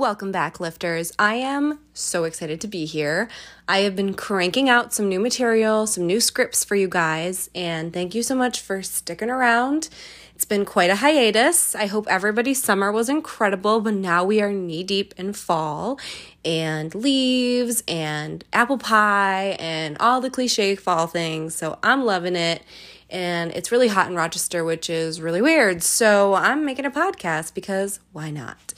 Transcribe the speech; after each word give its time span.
Welcome 0.00 0.32
back, 0.32 0.60
lifters. 0.60 1.12
I 1.18 1.34
am 1.34 1.78
so 1.92 2.24
excited 2.24 2.58
to 2.62 2.66
be 2.66 2.86
here. 2.86 3.28
I 3.68 3.80
have 3.80 3.94
been 3.94 4.14
cranking 4.14 4.66
out 4.66 4.94
some 4.94 5.10
new 5.10 5.20
material, 5.20 5.86
some 5.86 6.06
new 6.06 6.22
scripts 6.22 6.64
for 6.64 6.74
you 6.74 6.88
guys, 6.88 7.50
and 7.54 7.92
thank 7.92 8.14
you 8.14 8.22
so 8.22 8.34
much 8.34 8.62
for 8.62 8.82
sticking 8.82 9.28
around. 9.28 9.90
It's 10.34 10.46
been 10.46 10.64
quite 10.64 10.88
a 10.88 10.96
hiatus. 10.96 11.74
I 11.74 11.84
hope 11.84 12.06
everybody's 12.08 12.62
summer 12.62 12.90
was 12.90 13.10
incredible, 13.10 13.82
but 13.82 13.92
now 13.92 14.24
we 14.24 14.40
are 14.40 14.50
knee 14.50 14.84
deep 14.84 15.12
in 15.18 15.34
fall 15.34 16.00
and 16.46 16.94
leaves 16.94 17.82
and 17.86 18.42
apple 18.54 18.78
pie 18.78 19.54
and 19.60 19.98
all 20.00 20.22
the 20.22 20.30
cliche 20.30 20.76
fall 20.76 21.08
things. 21.08 21.54
So 21.54 21.78
I'm 21.82 22.06
loving 22.06 22.36
it. 22.36 22.62
And 23.10 23.50
it's 23.52 23.70
really 23.70 23.88
hot 23.88 24.08
in 24.08 24.16
Rochester, 24.16 24.64
which 24.64 24.88
is 24.88 25.20
really 25.20 25.42
weird. 25.42 25.82
So 25.82 26.32
I'm 26.32 26.64
making 26.64 26.86
a 26.86 26.90
podcast 26.90 27.52
because 27.52 28.00
why 28.12 28.30
not? 28.30 28.72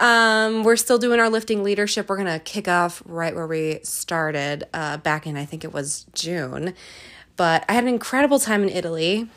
Um, 0.00 0.62
we're 0.62 0.76
still 0.76 0.98
doing 0.98 1.18
our 1.18 1.28
lifting 1.28 1.64
leadership. 1.64 2.08
We're 2.08 2.16
going 2.16 2.32
to 2.32 2.38
kick 2.38 2.68
off 2.68 3.02
right 3.04 3.34
where 3.34 3.46
we 3.46 3.80
started 3.82 4.64
uh, 4.72 4.98
back 4.98 5.26
in, 5.26 5.36
I 5.36 5.44
think 5.44 5.64
it 5.64 5.72
was 5.72 6.06
June. 6.14 6.74
But 7.36 7.64
I 7.68 7.72
had 7.72 7.84
an 7.84 7.88
incredible 7.88 8.38
time 8.38 8.62
in 8.62 8.68
Italy. 8.68 9.28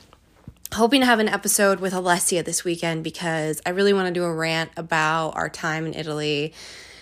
Hoping 0.73 1.01
to 1.01 1.05
have 1.05 1.19
an 1.19 1.27
episode 1.27 1.79
with 1.79 1.93
Alessia 1.93 2.45
this 2.45 2.63
weekend 2.63 3.03
because 3.03 3.61
I 3.65 3.71
really 3.71 3.91
want 3.91 4.07
to 4.07 4.13
do 4.13 4.23
a 4.23 4.33
rant 4.33 4.71
about 4.77 5.31
our 5.31 5.49
time 5.49 5.85
in 5.85 5.93
Italy, 5.93 6.53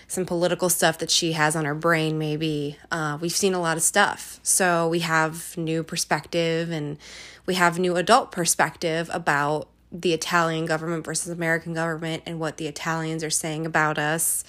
some 0.08 0.26
political 0.26 0.70
stuff 0.70 0.98
that 0.98 1.12
she 1.12 1.34
has 1.34 1.56
on 1.56 1.66
her 1.66 1.76
brain, 1.76 2.18
maybe. 2.18 2.78
Uh, 2.92 3.20
we've 3.22 3.32
seen 3.32 3.54
a 3.54 3.62
lot 3.62 3.78
of 3.78 3.84
stuff. 3.84 4.40
So 4.42 4.88
we 4.88 5.00
have 5.00 5.56
new 5.56 5.84
perspective 5.84 6.72
and 6.72 6.98
we 7.46 7.56
have 7.56 7.78
new 7.78 7.96
adult 7.96 8.32
perspective 8.32 9.10
about 9.14 9.70
the 9.92 10.14
Italian 10.14 10.66
government 10.66 11.04
versus 11.04 11.32
American 11.32 11.74
government 11.74 12.24
and 12.26 12.40
what 12.40 12.58
the 12.58 12.68
Italians 12.68 13.24
are 13.24 13.30
saying 13.30 13.66
about 13.66 13.98
us 13.98 14.44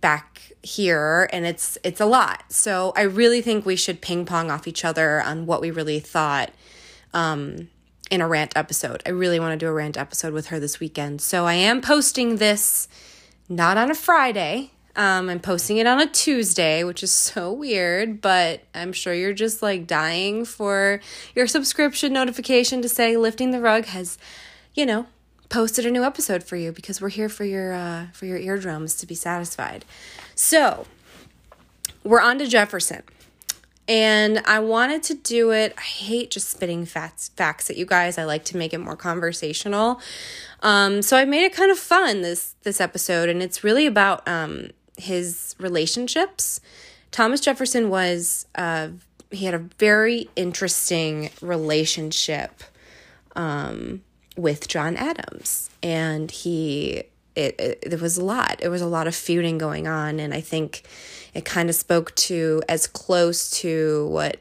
back 0.00 0.52
here 0.62 1.28
and 1.32 1.46
it's 1.46 1.78
it's 1.84 2.00
a 2.00 2.06
lot. 2.06 2.44
So 2.52 2.92
I 2.96 3.02
really 3.02 3.40
think 3.40 3.64
we 3.64 3.76
should 3.76 4.00
ping 4.00 4.24
pong 4.24 4.50
off 4.50 4.66
each 4.66 4.84
other 4.84 5.22
on 5.22 5.46
what 5.46 5.60
we 5.60 5.70
really 5.70 6.00
thought 6.00 6.50
um 7.14 7.68
in 8.10 8.20
a 8.20 8.28
rant 8.28 8.52
episode. 8.56 9.02
I 9.06 9.10
really 9.10 9.40
want 9.40 9.58
to 9.58 9.64
do 9.64 9.68
a 9.68 9.72
rant 9.72 9.96
episode 9.96 10.34
with 10.34 10.48
her 10.48 10.60
this 10.60 10.80
weekend. 10.80 11.20
So 11.22 11.46
I 11.46 11.54
am 11.54 11.80
posting 11.80 12.36
this 12.36 12.88
not 13.48 13.78
on 13.78 13.90
a 13.90 13.94
Friday. 13.94 14.72
Um, 14.94 15.30
I'm 15.30 15.40
posting 15.40 15.78
it 15.78 15.86
on 15.86 16.00
a 16.00 16.06
Tuesday, 16.06 16.84
which 16.84 17.02
is 17.02 17.10
so 17.10 17.52
weird, 17.52 18.20
but 18.20 18.60
I'm 18.74 18.92
sure 18.92 19.14
you're 19.14 19.32
just 19.32 19.62
like 19.62 19.86
dying 19.86 20.44
for 20.44 21.00
your 21.34 21.46
subscription 21.46 22.12
notification 22.12 22.82
to 22.82 22.88
say 22.88 23.16
lifting 23.16 23.52
the 23.52 23.60
rug 23.60 23.86
has, 23.86 24.18
you 24.74 24.84
know, 24.84 25.06
posted 25.48 25.86
a 25.86 25.90
new 25.90 26.04
episode 26.04 26.42
for 26.42 26.56
you 26.56 26.72
because 26.72 27.00
we're 27.00 27.08
here 27.08 27.28
for 27.28 27.44
your 27.44 27.72
uh, 27.72 28.06
for 28.12 28.26
your 28.26 28.38
eardrums 28.38 28.94
to 28.96 29.06
be 29.06 29.14
satisfied. 29.14 29.84
So 30.34 30.86
we're 32.04 32.20
on 32.20 32.38
to 32.38 32.46
Jefferson. 32.46 33.02
And 33.88 34.42
I 34.46 34.60
wanted 34.60 35.02
to 35.04 35.14
do 35.14 35.50
it. 35.50 35.74
I 35.76 35.80
hate 35.80 36.30
just 36.30 36.48
spitting 36.48 36.84
facts 36.86 37.30
facts 37.30 37.68
at 37.68 37.76
you 37.76 37.84
guys. 37.84 38.16
I 38.16 38.24
like 38.24 38.44
to 38.46 38.56
make 38.56 38.72
it 38.72 38.78
more 38.78 38.96
conversational. 38.96 40.00
Um, 40.62 41.02
so 41.02 41.16
I 41.16 41.24
made 41.24 41.44
it 41.44 41.52
kind 41.52 41.70
of 41.70 41.78
fun 41.78 42.22
this 42.22 42.54
this 42.62 42.80
episode, 42.80 43.28
and 43.28 43.42
it's 43.42 43.64
really 43.64 43.86
about 43.86 44.26
um, 44.28 44.68
his 44.96 45.54
relationships. 45.58 46.60
Thomas 47.10 47.40
Jefferson 47.40 47.90
was 47.90 48.46
uh, 48.54 48.88
he 49.30 49.44
had 49.44 49.54
a 49.54 49.58
very 49.78 50.28
interesting 50.36 51.30
relationship 51.40 52.62
um, 53.36 54.02
with 54.36 54.68
John 54.68 54.96
Adams, 54.96 55.70
and 55.82 56.30
he 56.30 57.04
it, 57.34 57.58
it 57.58 57.90
there 57.90 57.98
was 57.98 58.18
a 58.18 58.24
lot. 58.24 58.58
There 58.60 58.70
was 58.70 58.82
a 58.82 58.86
lot 58.86 59.06
of 59.06 59.14
feuding 59.14 59.58
going 59.58 59.86
on, 59.86 60.20
and 60.20 60.34
I 60.34 60.40
think 60.40 60.82
it 61.34 61.44
kind 61.44 61.68
of 61.68 61.74
spoke 61.74 62.14
to 62.14 62.62
as 62.68 62.86
close 62.86 63.50
to 63.60 64.06
what 64.08 64.38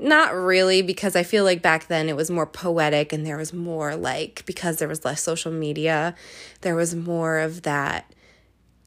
not 0.00 0.32
really 0.32 0.80
because 0.80 1.16
I 1.16 1.22
feel 1.22 1.44
like 1.44 1.60
back 1.60 1.88
then 1.88 2.08
it 2.08 2.16
was 2.16 2.30
more 2.30 2.46
poetic 2.46 3.12
and 3.12 3.26
there 3.26 3.36
was 3.36 3.52
more 3.52 3.96
like 3.96 4.44
because 4.46 4.76
there 4.76 4.88
was 4.88 5.04
less 5.04 5.22
social 5.22 5.50
media, 5.50 6.14
there 6.60 6.76
was 6.76 6.94
more 6.94 7.38
of 7.38 7.62
that 7.62 8.12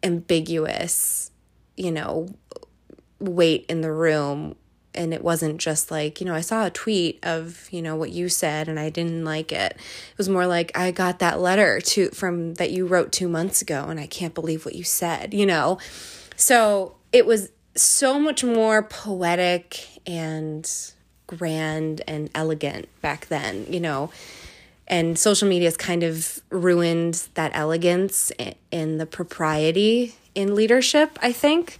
ambiguous, 0.03 1.31
you 1.75 1.91
know, 1.91 2.28
weight 3.19 3.66
in 3.69 3.81
the 3.81 3.91
room. 3.91 4.56
And 4.94 5.13
it 5.13 5.23
wasn't 5.23 5.57
just 5.59 5.89
like, 5.89 6.19
you 6.19 6.25
know, 6.25 6.35
I 6.35 6.41
saw 6.41 6.66
a 6.66 6.69
tweet 6.69 7.19
of, 7.23 7.69
you 7.72 7.81
know, 7.81 7.95
what 7.95 8.11
you 8.11 8.28
said 8.28 8.67
and 8.67 8.78
I 8.78 8.90
didn't 8.90 9.23
like 9.23 9.53
it. 9.53 9.72
It 9.73 10.17
was 10.17 10.28
more 10.28 10.45
like 10.45 10.78
I 10.78 10.91
got 10.91 11.19
that 11.19 11.40
letter 11.40 11.79
to 11.79 12.09
from 12.09 12.56
that 12.56 12.72
you 12.72 12.85
wrote 12.85 13.13
2 13.13 13.29
months 13.29 13.61
ago 13.61 13.85
and 13.88 14.00
I 14.00 14.07
can't 14.07 14.34
believe 14.34 14.66
what 14.66 14.75
you 14.75 14.84
said, 14.84 15.34
you 15.34 15.45
know. 15.45 15.79
So, 16.35 16.95
it 17.13 17.25
was 17.25 17.51
so 17.75 18.19
much 18.19 18.44
more 18.44 18.84
poetic 18.84 19.88
and 20.06 20.69
grand 21.28 22.01
and 22.07 22.29
elegant 22.35 22.90
back 23.01 23.28
then, 23.28 23.66
you 23.69 23.79
know 23.79 24.11
and 24.91 25.18
social 25.18 25.47
media 25.47 25.68
has 25.68 25.78
kind 25.78 26.03
of 26.03 26.41
ruined 26.50 27.28
that 27.35 27.52
elegance 27.56 28.31
and 28.72 29.00
the 29.00 29.06
propriety 29.06 30.16
in 30.35 30.53
leadership, 30.53 31.18
I 31.22 31.31
think. 31.31 31.79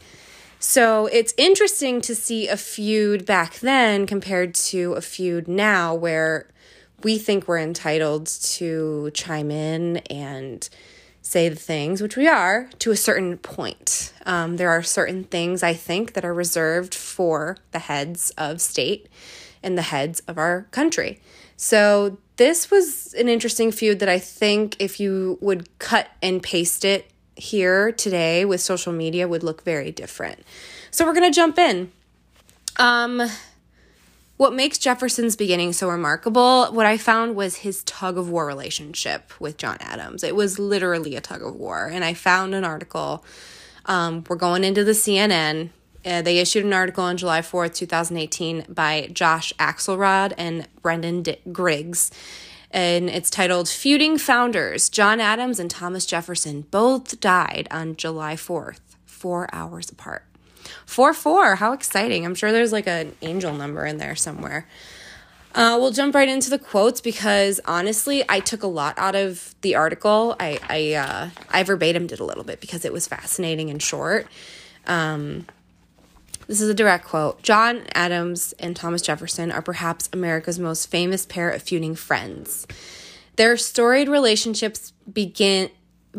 So 0.60 1.08
it's 1.08 1.34
interesting 1.38 2.00
to 2.02 2.16
see 2.16 2.48
a 2.48 2.56
feud 2.56 3.26
back 3.26 3.56
then 3.56 4.08
compared 4.08 4.56
to 4.56 4.94
a 4.94 5.02
feud 5.02 5.48
now 5.48 5.94
where 5.94 6.48
we 7.04 7.18
think 7.18 7.48
we're 7.48 7.60
entitled 7.60 8.28
to 8.28 9.12
chime 9.14 9.52
in 9.52 9.98
and 10.10 10.70
say 11.22 11.50
the 11.50 11.56
things, 11.56 12.02
which 12.02 12.16
we 12.16 12.28
are 12.28 12.70
to 12.80 12.92
a 12.92 12.96
certain 12.96 13.38
point. 13.38 14.14
Um, 14.26 14.58
there 14.58 14.70
are 14.70 14.84
certain 14.84 15.26
things 15.26 15.64
I 15.64 15.74
think 15.74 16.14
that 16.14 16.24
are 16.24 16.34
reserved 16.34 16.96
for 16.96 17.58
the 17.72 17.80
heads 17.80 18.32
of 18.38 18.62
state 18.62 19.08
and 19.62 19.78
the 19.78 19.84
heads 19.84 20.22
of 20.28 20.38
our 20.38 20.68
country. 20.72 21.20
So 21.58 22.18
this 22.41 22.72
was 22.72 23.13
an 23.13 23.29
interesting 23.29 23.72
feud 23.72 24.00
that 24.00 24.09
I 24.09 24.18
think 24.18 24.75
if 24.79 25.00
you 25.00 25.38
would 25.41 25.78
cut 25.78 26.09
and 26.24 26.41
paste 26.41 26.84
it 26.84 27.12
here 27.35 27.91
today 27.91 28.46
with 28.46 28.62
social 28.62 28.91
media 28.91 29.28
would 29.28 29.44
look 29.44 29.63
very 29.63 29.91
different. 29.91 30.40
So 30.90 31.06
we're 31.06 31.13
going 31.13 31.31
to 31.31 31.35
jump 31.35 31.59
in. 31.59 31.91
Um 32.78 33.22
what 34.38 34.56
makes 34.56 34.80
Jefferson's 34.80 35.35
beginning 35.35 35.72
so 35.72 35.88
remarkable, 35.88 36.66
what 36.72 36.88
I 36.88 36.97
found 36.97 37.35
was 37.35 37.57
his 37.57 37.84
tug 37.84 38.18
of 38.18 38.28
war 38.28 38.47
relationship 38.47 39.31
with 39.40 39.57
John 39.57 39.78
Adams. 39.80 40.24
It 40.24 40.35
was 40.35 40.57
literally 40.57 41.16
a 41.16 41.22
tug 41.22 41.44
of 41.44 41.53
war. 41.53 41.85
And 41.94 42.03
I 42.03 42.16
found 42.16 42.56
an 42.56 42.63
article. 42.63 43.24
Um, 43.85 44.24
we're 44.28 44.35
going 44.35 44.63
into 44.63 44.84
the 44.84 44.94
CNN 44.94 45.69
uh, 46.06 46.22
they 46.22 46.39
issued 46.39 46.66
an 46.66 46.73
article 46.73 47.03
on 47.03 47.17
July 47.17 47.41
4th, 47.41 47.75
2018, 47.75 48.66
by 48.69 49.09
Josh 49.13 49.53
Axelrod 49.59 50.34
and 50.38 50.67
Brendan 50.81 51.22
D- 51.23 51.38
Griggs. 51.51 52.12
And 52.72 53.09
it's 53.09 53.29
titled 53.29 53.67
Feuding 53.67 54.17
Founders 54.17 54.89
John 54.89 55.19
Adams 55.19 55.59
and 55.59 55.69
Thomas 55.69 56.06
Jefferson 56.06 56.62
both 56.72 57.19
died 57.19 57.67
on 57.69 57.95
July 57.95 58.35
4th, 58.35 58.79
four 59.06 59.47
hours 59.53 59.89
apart. 59.89 60.23
4 60.85 61.13
4, 61.13 61.56
how 61.56 61.73
exciting. 61.73 62.25
I'm 62.25 62.35
sure 62.35 62.51
there's 62.51 62.72
like 62.72 62.88
an 62.88 63.16
angel 63.22 63.53
number 63.53 63.85
in 63.85 63.97
there 63.97 64.16
somewhere. 64.16 64.68
Uh, 65.53 65.78
we'll 65.79 65.91
jump 65.91 66.16
right 66.16 66.29
into 66.29 66.50
the 66.50 66.59
quotes 66.59 67.01
because 67.01 67.59
honestly, 67.66 68.23
I 68.29 68.39
took 68.39 68.63
a 68.63 68.68
lot 68.68 68.97
out 68.97 69.16
of 69.16 69.53
the 69.62 69.75
article. 69.75 70.35
I 70.39 70.59
I 70.69 70.94
uh, 70.94 71.29
I 71.50 71.63
verbatim 71.63 72.07
did 72.07 72.22
a 72.22 72.23
little 72.23 72.45
bit 72.45 72.62
because 72.62 72.85
it 72.85 72.94
was 72.94 73.06
fascinating 73.06 73.69
and 73.69 73.81
short. 73.81 74.28
Um, 74.88 75.45
this 76.47 76.62
is 76.62 76.69
a 76.69 76.74
direct 76.74 77.06
quote. 77.06 77.41
John 77.41 77.84
Adams 77.94 78.53
and 78.59 78.75
Thomas 78.75 79.02
Jefferson 79.02 79.52
are 79.52 79.62
perhaps 79.62 80.09
America's 80.13 80.59
most 80.59 80.88
famous 80.88 81.25
pair 81.25 81.50
of 81.50 81.62
feuding 81.62 81.96
friends. 81.96 82.68
Their 83.36 83.57
storied 83.57 84.10
relationships 84.10 84.94
begin 85.12 85.69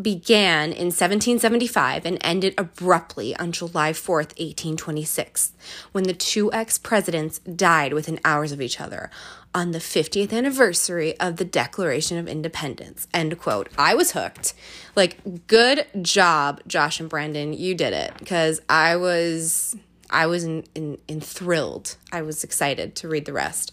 began 0.01 0.71
in 0.71 0.87
1775 0.87 2.05
and 2.05 2.17
ended 2.21 2.55
abruptly 2.57 3.35
on 3.35 3.51
July 3.51 3.91
4th, 3.91 4.33
1826, 4.39 5.53
when 5.91 6.05
the 6.05 6.13
two 6.13 6.51
ex 6.51 6.77
presidents 6.77 7.39
died 7.39 7.93
within 7.93 8.19
hours 8.25 8.51
of 8.51 8.61
each 8.61 8.81
other 8.81 9.11
on 9.53 9.71
the 9.71 9.79
50th 9.79 10.33
anniversary 10.33 11.17
of 11.19 11.37
the 11.37 11.45
Declaration 11.45 12.17
of 12.17 12.27
Independence. 12.27 13.07
End 13.13 13.37
quote. 13.37 13.69
I 13.77 13.93
was 13.93 14.13
hooked. 14.13 14.53
Like, 14.95 15.47
good 15.47 15.85
job, 16.01 16.61
Josh 16.65 16.99
and 16.99 17.09
Brandon. 17.09 17.53
You 17.53 17.75
did 17.75 17.93
it 17.93 18.13
because 18.17 18.61
I 18.67 18.95
was 18.95 19.75
I 20.13 20.27
was 20.27 20.43
in, 20.43 20.65
in, 20.75 20.97
enthralled. 21.09 21.97
I 22.11 22.21
was 22.21 22.43
excited 22.43 22.95
to 22.97 23.07
read 23.07 23.25
the 23.25 23.33
rest. 23.33 23.71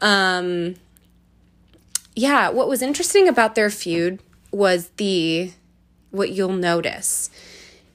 Um, 0.00 0.76
yeah, 2.14 2.50
what 2.50 2.68
was 2.68 2.82
interesting 2.82 3.26
about 3.26 3.54
their 3.54 3.70
feud 3.70 4.20
was 4.50 4.88
the 4.96 5.52
what 6.10 6.30
you'll 6.30 6.52
notice. 6.52 7.30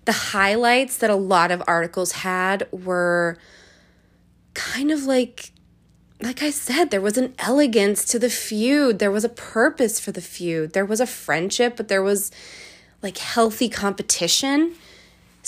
The 0.06 0.12
highlights 0.12 0.98
that 0.98 1.10
a 1.10 1.16
lot 1.16 1.52
of 1.52 1.62
articles 1.68 2.14
had 2.14 2.68
were 2.72 3.38
kind 4.54 4.92
of 4.92 5.04
like 5.04 5.52
like 6.20 6.42
I 6.42 6.50
said, 6.50 6.90
there 6.90 7.02
was 7.02 7.18
an 7.18 7.36
elegance 7.38 8.04
to 8.06 8.18
the 8.18 8.30
feud. 8.30 8.98
There 8.98 9.12
was 9.12 9.24
a 9.24 9.30
purpose 9.30 10.00
for 10.00 10.12
the 10.12 10.22
feud. 10.22 10.74
There 10.74 10.86
was 10.86 11.00
a 11.00 11.06
friendship, 11.06 11.78
but 11.78 11.90
there 11.90 12.02
was 12.02 12.32
like 13.04 13.20
healthy 13.20 13.70
competition. 13.70 14.74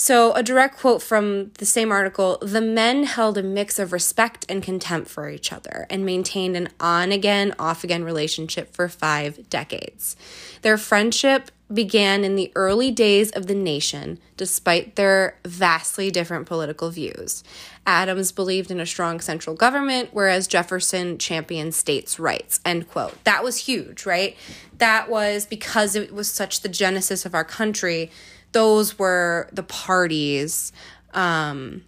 So, 0.00 0.32
a 0.32 0.42
direct 0.42 0.78
quote 0.78 1.02
from 1.02 1.50
the 1.58 1.66
same 1.66 1.92
article 1.92 2.38
the 2.40 2.62
men 2.62 3.04
held 3.04 3.36
a 3.36 3.42
mix 3.42 3.78
of 3.78 3.92
respect 3.92 4.46
and 4.48 4.62
contempt 4.62 5.10
for 5.10 5.28
each 5.28 5.52
other 5.52 5.86
and 5.90 6.06
maintained 6.06 6.56
an 6.56 6.70
on 6.80 7.12
again, 7.12 7.54
off 7.58 7.84
again 7.84 8.02
relationship 8.02 8.74
for 8.74 8.88
five 8.88 9.50
decades. 9.50 10.16
Their 10.62 10.78
friendship 10.78 11.50
began 11.70 12.24
in 12.24 12.34
the 12.34 12.50
early 12.54 12.90
days 12.90 13.30
of 13.32 13.46
the 13.46 13.54
nation, 13.54 14.18
despite 14.38 14.96
their 14.96 15.36
vastly 15.44 16.10
different 16.10 16.46
political 16.46 16.88
views. 16.88 17.44
Adams 17.86 18.32
believed 18.32 18.70
in 18.70 18.80
a 18.80 18.86
strong 18.86 19.20
central 19.20 19.54
government, 19.54 20.08
whereas 20.12 20.46
Jefferson 20.46 21.18
championed 21.18 21.74
states' 21.74 22.18
rights. 22.18 22.58
End 22.64 22.88
quote. 22.88 23.22
That 23.24 23.44
was 23.44 23.58
huge, 23.58 24.06
right? 24.06 24.34
That 24.78 25.10
was 25.10 25.44
because 25.44 25.94
it 25.94 26.14
was 26.14 26.30
such 26.30 26.62
the 26.62 26.70
genesis 26.70 27.26
of 27.26 27.34
our 27.34 27.44
country 27.44 28.10
those 28.52 28.98
were 28.98 29.48
the 29.52 29.62
parties 29.62 30.72
um 31.14 31.82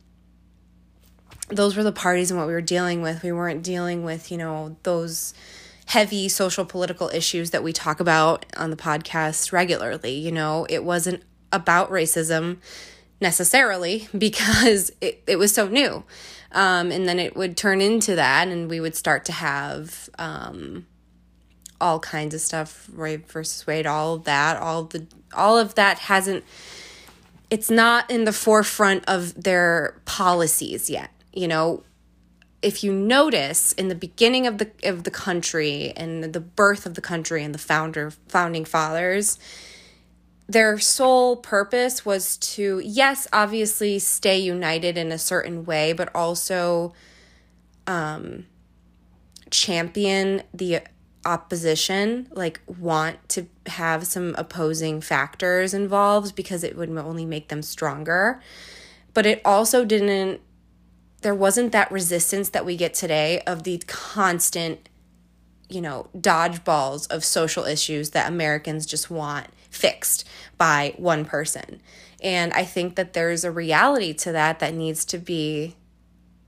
those 1.48 1.76
were 1.76 1.82
the 1.82 1.92
parties 1.92 2.30
and 2.30 2.38
what 2.38 2.46
we 2.46 2.54
were 2.54 2.62
dealing 2.62 3.02
with. 3.02 3.22
We 3.22 3.32
weren't 3.32 3.62
dealing 3.62 4.04
with 4.04 4.30
you 4.30 4.38
know 4.38 4.76
those 4.82 5.34
heavy 5.86 6.28
social 6.28 6.64
political 6.64 7.10
issues 7.12 7.50
that 7.50 7.62
we 7.62 7.72
talk 7.72 8.00
about 8.00 8.46
on 8.56 8.70
the 8.70 8.76
podcast 8.76 9.52
regularly 9.52 10.14
you 10.14 10.32
know? 10.32 10.66
It 10.70 10.84
wasn't 10.84 11.22
about 11.52 11.90
racism 11.90 12.58
necessarily 13.20 14.08
because 14.18 14.92
it, 15.00 15.22
it 15.26 15.36
was 15.36 15.54
so 15.54 15.68
new. 15.68 16.04
Um, 16.52 16.90
and 16.92 17.08
then 17.08 17.18
it 17.18 17.34
would 17.34 17.56
turn 17.56 17.80
into 17.80 18.14
that 18.16 18.48
and 18.48 18.68
we 18.68 18.80
would 18.80 18.94
start 18.94 19.24
to 19.26 19.32
have 19.32 20.10
um, 20.18 20.86
all 21.82 21.98
kinds 22.00 22.34
of 22.34 22.40
stuff 22.40 22.88
Roe 22.92 23.18
versus 23.28 23.66
Wade 23.66 23.86
all 23.86 24.14
of 24.14 24.24
that 24.24 24.56
all 24.56 24.80
of 24.82 24.90
the 24.90 25.06
all 25.34 25.58
of 25.58 25.74
that 25.74 25.98
hasn't 25.98 26.44
it's 27.50 27.70
not 27.70 28.10
in 28.10 28.24
the 28.24 28.32
forefront 28.32 29.04
of 29.06 29.42
their 29.42 30.00
policies 30.06 30.88
yet 30.88 31.10
you 31.32 31.48
know? 31.48 31.82
If 32.60 32.84
you 32.84 32.92
notice 32.92 33.72
in 33.72 33.88
the 33.88 33.96
beginning 33.96 34.46
of 34.46 34.58
the 34.58 34.70
of 34.84 35.02
the 35.02 35.10
country 35.10 35.92
and 35.96 36.22
the 36.22 36.38
birth 36.38 36.86
of 36.86 36.94
the 36.94 37.00
country 37.00 37.42
and 37.42 37.52
the 37.52 37.58
founder 37.58 38.12
founding 38.28 38.64
fathers 38.64 39.36
their 40.48 40.78
sole 40.78 41.36
purpose 41.36 42.04
was 42.04 42.36
to 42.36 42.80
yes 42.84 43.26
obviously 43.32 43.98
stay 43.98 44.38
united 44.38 44.96
in 44.96 45.10
a 45.10 45.18
certain 45.18 45.64
way 45.64 45.92
but 45.92 46.08
also 46.14 46.92
um 47.86 48.46
champion 49.50 50.42
the 50.54 50.80
opposition 51.24 52.28
like 52.32 52.60
want 52.66 53.28
to 53.30 53.46
have 53.66 54.06
some 54.06 54.34
opposing 54.36 55.00
factors 55.00 55.72
involved 55.72 56.34
because 56.34 56.64
it 56.64 56.76
would 56.76 56.90
only 56.90 57.24
make 57.24 57.48
them 57.48 57.62
stronger. 57.62 58.40
But 59.14 59.26
it 59.26 59.40
also 59.44 59.84
didn't 59.84 60.40
there 61.22 61.34
wasn't 61.34 61.70
that 61.70 61.90
resistance 61.92 62.48
that 62.48 62.66
we 62.66 62.76
get 62.76 62.94
today 62.94 63.40
of 63.46 63.62
the 63.62 63.78
constant 63.86 64.88
you 65.68 65.80
know 65.80 66.08
dodgeballs 66.16 67.10
of 67.10 67.24
social 67.24 67.64
issues 67.64 68.10
that 68.10 68.28
Americans 68.28 68.84
just 68.84 69.10
want 69.10 69.46
fixed 69.70 70.26
by 70.58 70.94
one 70.96 71.24
person. 71.24 71.80
And 72.22 72.52
i 72.52 72.64
think 72.64 72.96
that 72.96 73.12
there's 73.12 73.44
a 73.44 73.50
reality 73.50 74.12
to 74.14 74.32
that 74.32 74.58
that 74.58 74.74
needs 74.74 75.04
to 75.06 75.18
be 75.18 75.76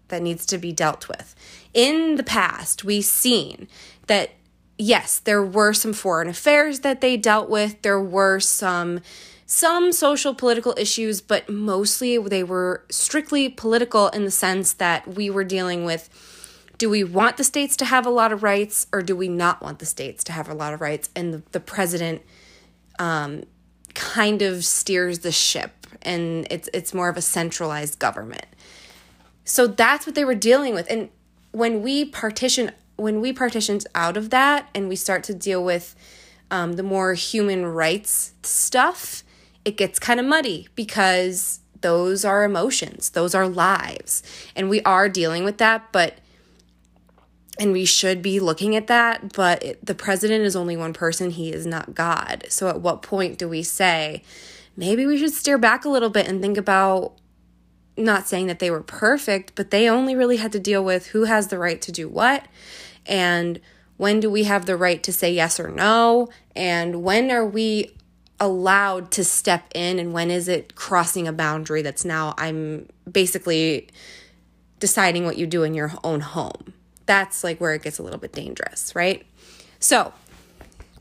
that 0.09 0.23
needs 0.23 0.44
to 0.47 0.59
be 0.59 0.73
dealt 0.73 1.09
with. 1.09 1.35
In 1.73 2.17
the 2.17 2.23
past 2.23 2.85
we've 2.85 3.05
seen 3.05 3.69
that 4.09 4.31
yes, 4.79 5.19
there 5.19 5.43
were 5.43 5.73
some 5.73 5.93
foreign 5.93 6.29
affairs 6.29 6.81
that 6.81 7.00
they 7.00 7.17
dealt 7.17 7.49
with. 7.49 7.82
There 7.82 8.00
were 8.00 8.41
some 8.41 9.00
some 9.47 9.93
social 9.93 10.35
political 10.35 10.75
issues, 10.79 11.21
but 11.21 11.50
mostly 11.50 12.17
they 12.17 12.43
were 12.43 12.85
strictly 12.91 13.49
political 13.50 14.09
in 14.09 14.25
the 14.25 14.31
sense 14.31 14.73
that 14.73 15.06
we 15.06 15.29
were 15.29 15.44
dealing 15.44 15.85
with 15.85 16.09
do 16.79 16.91
we 16.91 17.05
want 17.05 17.37
the 17.37 17.44
states 17.44 17.76
to 17.76 17.85
have 17.85 18.05
a 18.05 18.11
lot 18.11 18.32
of 18.32 18.43
rights 18.43 18.87
or 18.93 19.00
do 19.00 19.15
we 19.15 19.29
not 19.29 19.62
want 19.62 19.79
the 19.79 19.87
states 19.87 20.25
to 20.25 20.32
have 20.32 20.49
a 20.49 20.55
lot 20.55 20.75
of 20.75 20.81
rights? 20.81 21.09
And 21.15 21.32
the, 21.32 21.43
the 21.53 21.61
president 21.61 22.23
um, 22.99 23.44
kind 23.94 24.43
of 24.43 24.65
steers 24.65 25.20
the 25.20 25.32
ship 25.32 25.87
and 26.03 26.47
it's 26.50 26.69
it's 26.75 26.93
more 26.93 27.09
of 27.09 27.17
a 27.17 27.23
centralized 27.23 27.99
government. 27.99 28.47
So 29.44 29.67
that's 29.67 30.06
what 30.06 30.15
they 30.15 30.25
were 30.25 30.35
dealing 30.35 30.75
with. 30.75 30.87
And 30.91 31.11
when 31.53 31.82
we 31.82 32.05
partition 32.05 32.73
when 32.96 33.20
we 33.20 33.32
partition 33.32 33.81
out 33.94 34.17
of 34.17 34.31
that 34.31 34.69
and 34.75 34.88
we 34.88 34.96
start 34.96 35.25
to 35.25 35.35
deal 35.35 35.64
with 35.64 35.94
um, 36.50 36.75
the 36.75 36.82
more 36.82 37.14
human 37.14 37.67
rights 37.67 38.35
stuff, 38.43 39.25
it 39.64 39.76
gets 39.76 39.99
kind 39.99 40.20
of 40.20 40.26
muddy 40.26 40.69
because 40.75 41.61
those 41.81 42.25
are 42.25 42.44
emotions, 42.44 43.11
those 43.11 43.35
are 43.35 43.49
lives. 43.49 44.23
And 44.55 44.70
we 44.70 44.81
are 44.82 45.08
dealing 45.08 45.44
with 45.44 45.58
that, 45.58 45.91
but, 45.93 46.19
and 47.58 47.73
we 47.73 47.85
should 47.85 48.23
be 48.23 48.41
looking 48.41 48.76
at 48.76 48.87
that, 48.87 49.32
but 49.32 49.62
it, 49.62 49.85
the 49.85 49.94
president 49.94 50.44
is 50.44 50.56
only 50.56 50.76
one 50.76 50.93
person, 50.93 51.31
he 51.31 51.52
is 51.52 51.67
not 51.67 51.94
God. 51.94 52.46
So 52.49 52.69
at 52.69 52.81
what 52.81 53.02
point 53.02 53.38
do 53.38 53.49
we 53.49 53.62
say, 53.62 54.23
maybe 54.76 55.06
we 55.06 55.19
should 55.19 55.32
steer 55.32 55.58
back 55.58 55.85
a 55.85 55.91
little 55.91 56.11
bit 56.11 56.29
and 56.29 56.41
think 56.41 56.56
about 56.56 57.14
not 57.96 58.26
saying 58.26 58.46
that 58.49 58.58
they 58.58 58.70
were 58.70 58.82
perfect, 58.82 59.55
but 59.55 59.70
they 59.70 59.88
only 59.88 60.17
really 60.17 60.38
had 60.38 60.52
to 60.52 60.61
deal 60.61 60.85
with 60.85 61.08
who 61.08 61.25
has 61.25 61.49
the 61.49 61.58
right 61.58 61.81
to 61.82 61.93
do 61.93 62.08
what 62.08 62.46
and 63.06 63.61
when 63.96 64.20
do 64.20 64.31
we 64.31 64.44
have 64.44 64.67
the 64.67 64.76
right 64.76 65.02
to 65.02 65.12
say 65.12 65.32
yes 65.32 65.61
or 65.61 65.69
no 65.69 66.29
and 66.56 67.02
when 67.02 67.31
are 67.31 67.46
we 67.46 67.94
allowed 68.41 69.11
to 69.12 69.23
step 69.25 69.70
in 69.75 69.99
and 69.99 70.12
when 70.12 70.31
is 70.31 70.49
it 70.49 70.75
crossing 70.75 71.29
a 71.29 71.32
boundary 71.32 71.82
that's 71.82 72.05
now 72.05 72.35
I'm 72.37 72.88
basically 73.11 73.88
deciding 74.81 75.25
what 75.25 75.38
you 75.38 75.46
do 75.46 75.62
in 75.62 75.75
your 75.75 75.93
own 76.02 76.20
home. 76.20 76.75
That's 77.06 77.44
like 77.44 77.61
where 77.61 77.75
it 77.75 77.82
gets 77.82 77.99
a 77.99 78.02
little 78.02 78.19
bit 78.19 78.32
dangerous, 78.32 78.94
right? 78.94 79.25
So, 79.79 80.12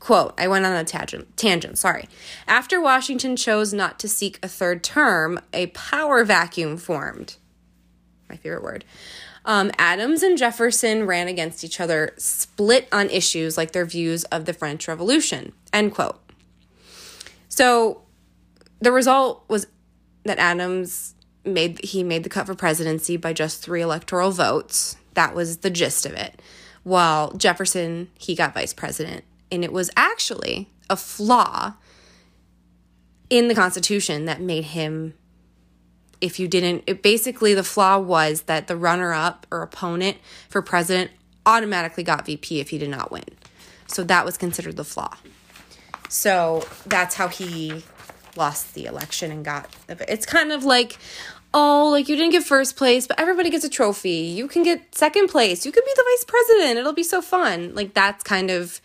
quote, 0.04 0.34
I 0.36 0.48
went 0.48 0.66
on 0.66 0.76
a 0.76 0.84
tangent, 0.84 1.34
tangent, 1.34 1.78
sorry. 1.78 2.10
After 2.46 2.78
Washington 2.78 3.36
chose 3.36 3.72
not 3.72 3.98
to 4.00 4.06
seek 4.06 4.38
a 4.42 4.48
third 4.48 4.84
term, 4.84 5.40
a 5.54 5.68
power 5.68 6.24
vacuum 6.24 6.76
formed. 6.76 7.36
My 8.28 8.36
favorite 8.36 8.62
word. 8.62 8.84
Um, 9.46 9.70
Adams 9.78 10.22
and 10.22 10.36
Jefferson 10.36 11.06
ran 11.06 11.26
against 11.26 11.64
each 11.64 11.80
other, 11.80 12.12
split 12.18 12.86
on 12.92 13.08
issues 13.08 13.56
like 13.56 13.72
their 13.72 13.86
views 13.86 14.24
of 14.24 14.44
the 14.44 14.52
French 14.52 14.86
Revolution. 14.88 15.54
End 15.72 15.94
quote. 15.94 16.20
So 17.48 18.02
the 18.80 18.92
result 18.92 19.42
was 19.48 19.66
that 20.24 20.38
Adams 20.38 21.14
made 21.46 21.82
he 21.82 22.02
made 22.02 22.24
the 22.24 22.28
cut 22.28 22.44
for 22.44 22.54
presidency 22.54 23.16
by 23.16 23.32
just 23.32 23.62
three 23.62 23.80
electoral 23.80 24.32
votes. 24.32 24.98
That 25.14 25.34
was 25.34 25.58
the 25.58 25.70
gist 25.70 26.04
of 26.04 26.12
it. 26.12 26.42
While 26.82 27.32
Jefferson, 27.32 28.10
he 28.18 28.34
got 28.34 28.52
vice 28.52 28.74
president. 28.74 29.24
And 29.54 29.64
it 29.64 29.72
was 29.72 29.90
actually 29.96 30.68
a 30.90 30.96
flaw 30.96 31.74
in 33.30 33.48
the 33.48 33.54
Constitution 33.54 34.26
that 34.26 34.40
made 34.40 34.64
him 34.64 35.14
if 36.20 36.38
you 36.38 36.48
didn't 36.48 36.84
it 36.86 37.02
basically 37.02 37.54
the 37.54 37.64
flaw 37.64 37.98
was 37.98 38.42
that 38.42 38.66
the 38.66 38.76
runner 38.76 39.12
up 39.12 39.46
or 39.50 39.62
opponent 39.62 40.16
for 40.48 40.62
president 40.62 41.10
automatically 41.44 42.02
got 42.02 42.24
VP 42.24 42.60
if 42.60 42.70
he 42.70 42.78
did 42.78 42.88
not 42.88 43.10
win. 43.10 43.24
So 43.86 44.04
that 44.04 44.24
was 44.24 44.38
considered 44.38 44.76
the 44.76 44.84
flaw. 44.84 45.16
So 46.08 46.66
that's 46.86 47.14
how 47.14 47.28
he 47.28 47.82
lost 48.36 48.74
the 48.74 48.86
election 48.86 49.30
and 49.30 49.44
got 49.44 49.68
it's 49.88 50.26
kind 50.26 50.50
of 50.50 50.64
like 50.64 50.98
oh 51.52 51.88
like 51.90 52.08
you 52.08 52.16
didn't 52.16 52.32
get 52.32 52.42
first 52.42 52.76
place 52.76 53.06
but 53.06 53.18
everybody 53.20 53.48
gets 53.48 53.64
a 53.64 53.68
trophy 53.68 54.10
you 54.10 54.48
can 54.48 54.64
get 54.64 54.92
second 54.92 55.28
place 55.28 55.64
you 55.64 55.70
could 55.70 55.84
be 55.84 55.92
the 55.94 56.02
vice 56.02 56.24
president 56.24 56.78
it'll 56.78 56.92
be 56.92 57.04
so 57.04 57.22
fun 57.22 57.72
like 57.76 57.94
that's 57.94 58.24
kind 58.24 58.50
of 58.50 58.80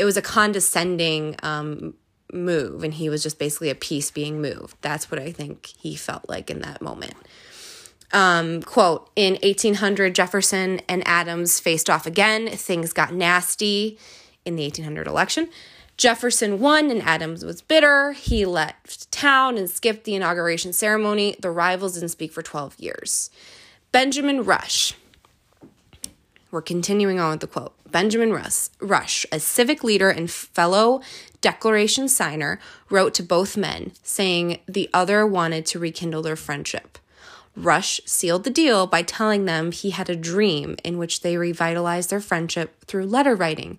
it 0.00 0.06
was 0.06 0.16
a 0.16 0.22
condescending 0.22 1.36
um, 1.42 1.92
move 2.32 2.82
and 2.82 2.94
he 2.94 3.10
was 3.10 3.22
just 3.22 3.38
basically 3.38 3.68
a 3.68 3.74
piece 3.74 4.10
being 4.10 4.40
moved. 4.40 4.76
That's 4.80 5.10
what 5.10 5.20
I 5.20 5.30
think 5.30 5.66
he 5.78 5.94
felt 5.94 6.26
like 6.26 6.50
in 6.50 6.60
that 6.62 6.80
moment. 6.80 7.14
Um, 8.10 8.62
quote 8.62 9.10
In 9.14 9.34
1800, 9.42 10.14
Jefferson 10.14 10.80
and 10.88 11.06
Adams 11.06 11.60
faced 11.60 11.90
off 11.90 12.06
again. 12.06 12.48
Things 12.48 12.94
got 12.94 13.12
nasty 13.12 13.98
in 14.46 14.56
the 14.56 14.62
1800 14.62 15.06
election. 15.06 15.50
Jefferson 15.98 16.60
won 16.60 16.90
and 16.90 17.02
Adams 17.02 17.44
was 17.44 17.60
bitter. 17.60 18.12
He 18.12 18.46
left 18.46 19.12
town 19.12 19.58
and 19.58 19.68
skipped 19.68 20.04
the 20.04 20.14
inauguration 20.14 20.72
ceremony. 20.72 21.36
The 21.38 21.50
rivals 21.50 21.92
didn't 21.92 22.08
speak 22.08 22.32
for 22.32 22.40
12 22.40 22.80
years. 22.80 23.28
Benjamin 23.92 24.44
Rush. 24.44 24.94
We're 26.50 26.62
continuing 26.62 27.20
on 27.20 27.32
with 27.32 27.40
the 27.40 27.46
quote. 27.46 27.74
Benjamin 27.92 28.32
Rush, 28.80 29.26
a 29.32 29.40
civic 29.40 29.84
leader 29.84 30.10
and 30.10 30.30
fellow 30.30 31.00
declaration 31.40 32.08
signer, 32.08 32.60
wrote 32.88 33.14
to 33.14 33.22
both 33.22 33.56
men, 33.56 33.92
saying 34.02 34.60
the 34.66 34.90
other 34.92 35.26
wanted 35.26 35.66
to 35.66 35.78
rekindle 35.78 36.22
their 36.22 36.36
friendship. 36.36 36.98
Rush 37.56 38.00
sealed 38.06 38.44
the 38.44 38.50
deal 38.50 38.86
by 38.86 39.02
telling 39.02 39.44
them 39.44 39.72
he 39.72 39.90
had 39.90 40.08
a 40.08 40.16
dream 40.16 40.76
in 40.84 40.98
which 40.98 41.22
they 41.22 41.36
revitalized 41.36 42.10
their 42.10 42.20
friendship 42.20 42.84
through 42.84 43.06
letter 43.06 43.34
writing 43.34 43.78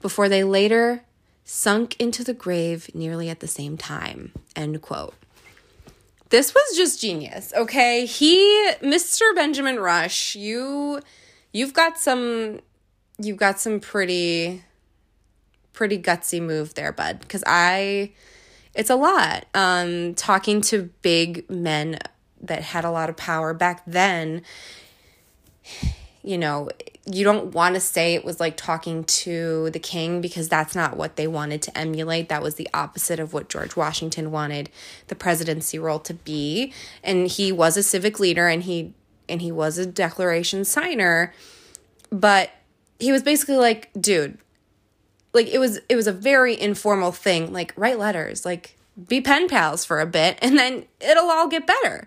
before 0.00 0.28
they 0.28 0.42
later 0.42 1.04
sunk 1.44 1.96
into 2.00 2.24
the 2.24 2.32
grave 2.32 2.90
nearly 2.94 3.28
at 3.28 3.40
the 3.40 3.48
same 3.48 3.76
time. 3.76 4.32
End 4.56 4.80
quote. 4.80 5.14
This 6.30 6.54
was 6.54 6.76
just 6.76 7.00
genius, 7.00 7.52
okay? 7.56 8.06
He 8.06 8.38
Mr. 8.80 9.34
Benjamin 9.34 9.80
Rush, 9.80 10.36
you 10.36 11.00
you've 11.52 11.72
got 11.72 11.98
some 11.98 12.60
you've 13.20 13.36
got 13.36 13.60
some 13.60 13.80
pretty 13.80 14.64
pretty 15.72 15.98
gutsy 15.98 16.40
move 16.40 16.74
there, 16.74 16.92
bud, 16.92 17.20
because 17.20 17.44
I 17.46 18.12
it's 18.74 18.90
a 18.90 18.96
lot. 18.96 19.46
Um 19.54 20.14
talking 20.14 20.60
to 20.62 20.90
big 21.02 21.48
men 21.50 21.98
that 22.42 22.62
had 22.62 22.84
a 22.84 22.90
lot 22.90 23.10
of 23.10 23.16
power 23.16 23.52
back 23.52 23.82
then, 23.86 24.42
you 26.22 26.38
know, 26.38 26.70
you 27.06 27.24
don't 27.24 27.54
want 27.54 27.74
to 27.74 27.80
say 27.80 28.14
it 28.14 28.24
was 28.24 28.40
like 28.40 28.56
talking 28.56 29.04
to 29.04 29.70
the 29.70 29.78
king 29.78 30.20
because 30.20 30.48
that's 30.48 30.74
not 30.74 30.96
what 30.96 31.16
they 31.16 31.26
wanted 31.26 31.62
to 31.62 31.76
emulate. 31.76 32.28
That 32.28 32.42
was 32.42 32.56
the 32.56 32.68
opposite 32.74 33.18
of 33.18 33.32
what 33.32 33.48
George 33.48 33.74
Washington 33.74 34.30
wanted 34.30 34.70
the 35.08 35.14
presidency 35.14 35.78
role 35.78 35.98
to 36.00 36.14
be. 36.14 36.72
And 37.02 37.26
he 37.26 37.52
was 37.52 37.76
a 37.76 37.82
civic 37.82 38.20
leader 38.20 38.48
and 38.48 38.62
he 38.62 38.92
and 39.28 39.40
he 39.40 39.52
was 39.52 39.78
a 39.78 39.86
declaration 39.86 40.64
signer, 40.64 41.32
but 42.10 42.50
he 43.00 43.12
was 43.12 43.22
basically 43.22 43.56
like, 43.56 43.90
dude, 43.98 44.38
like 45.32 45.48
it 45.48 45.58
was 45.58 45.80
it 45.88 45.96
was 45.96 46.06
a 46.06 46.12
very 46.12 46.60
informal 46.60 47.12
thing, 47.12 47.52
like 47.52 47.72
write 47.76 47.98
letters, 47.98 48.44
like 48.44 48.76
be 49.08 49.20
pen 49.20 49.48
pals 49.48 49.84
for 49.84 50.00
a 50.00 50.06
bit 50.06 50.38
and 50.42 50.58
then 50.58 50.84
it'll 51.00 51.30
all 51.30 51.48
get 51.48 51.66
better. 51.66 52.06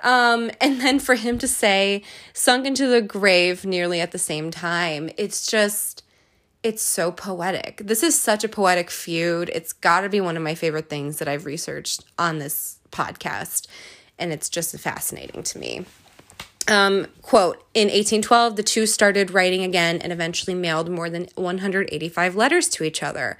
Um, 0.00 0.50
and 0.60 0.80
then 0.80 0.98
for 0.98 1.14
him 1.14 1.38
to 1.38 1.48
say, 1.48 2.02
sunk 2.32 2.66
into 2.66 2.86
the 2.88 3.00
grave 3.00 3.64
nearly 3.64 4.00
at 4.00 4.10
the 4.10 4.18
same 4.18 4.50
time, 4.50 5.10
it's 5.16 5.46
just, 5.46 6.02
it's 6.62 6.82
so 6.82 7.12
poetic. 7.12 7.82
This 7.84 8.02
is 8.02 8.18
such 8.18 8.42
a 8.42 8.48
poetic 8.48 8.90
feud. 8.90 9.48
It's 9.54 9.72
got 9.72 10.00
to 10.00 10.08
be 10.08 10.20
one 10.20 10.36
of 10.36 10.42
my 10.42 10.56
favorite 10.56 10.88
things 10.88 11.18
that 11.18 11.28
I've 11.28 11.46
researched 11.46 12.04
on 12.18 12.38
this 12.38 12.78
podcast. 12.90 13.68
And 14.18 14.32
it's 14.32 14.48
just 14.48 14.76
fascinating 14.78 15.44
to 15.44 15.58
me. 15.58 15.84
Um, 16.68 17.06
quote 17.22 17.56
In 17.74 17.88
1812, 17.88 18.56
the 18.56 18.62
two 18.62 18.86
started 18.86 19.30
writing 19.30 19.62
again 19.62 19.98
and 19.98 20.12
eventually 20.12 20.54
mailed 20.54 20.90
more 20.90 21.10
than 21.10 21.28
185 21.34 22.36
letters 22.36 22.68
to 22.70 22.84
each 22.84 23.02
other. 23.02 23.38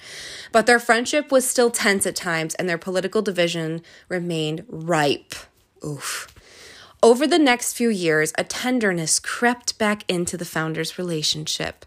But 0.50 0.66
their 0.66 0.80
friendship 0.80 1.30
was 1.30 1.48
still 1.48 1.70
tense 1.70 2.06
at 2.06 2.16
times 2.16 2.54
and 2.54 2.68
their 2.68 2.78
political 2.78 3.22
division 3.22 3.82
remained 4.08 4.64
ripe. 4.68 5.34
Oof. 5.84 6.28
Over 7.02 7.26
the 7.26 7.38
next 7.38 7.72
few 7.72 7.88
years, 7.88 8.32
a 8.38 8.44
tenderness 8.44 9.18
crept 9.18 9.76
back 9.76 10.04
into 10.08 10.36
the 10.36 10.44
founders' 10.44 10.98
relationship. 10.98 11.84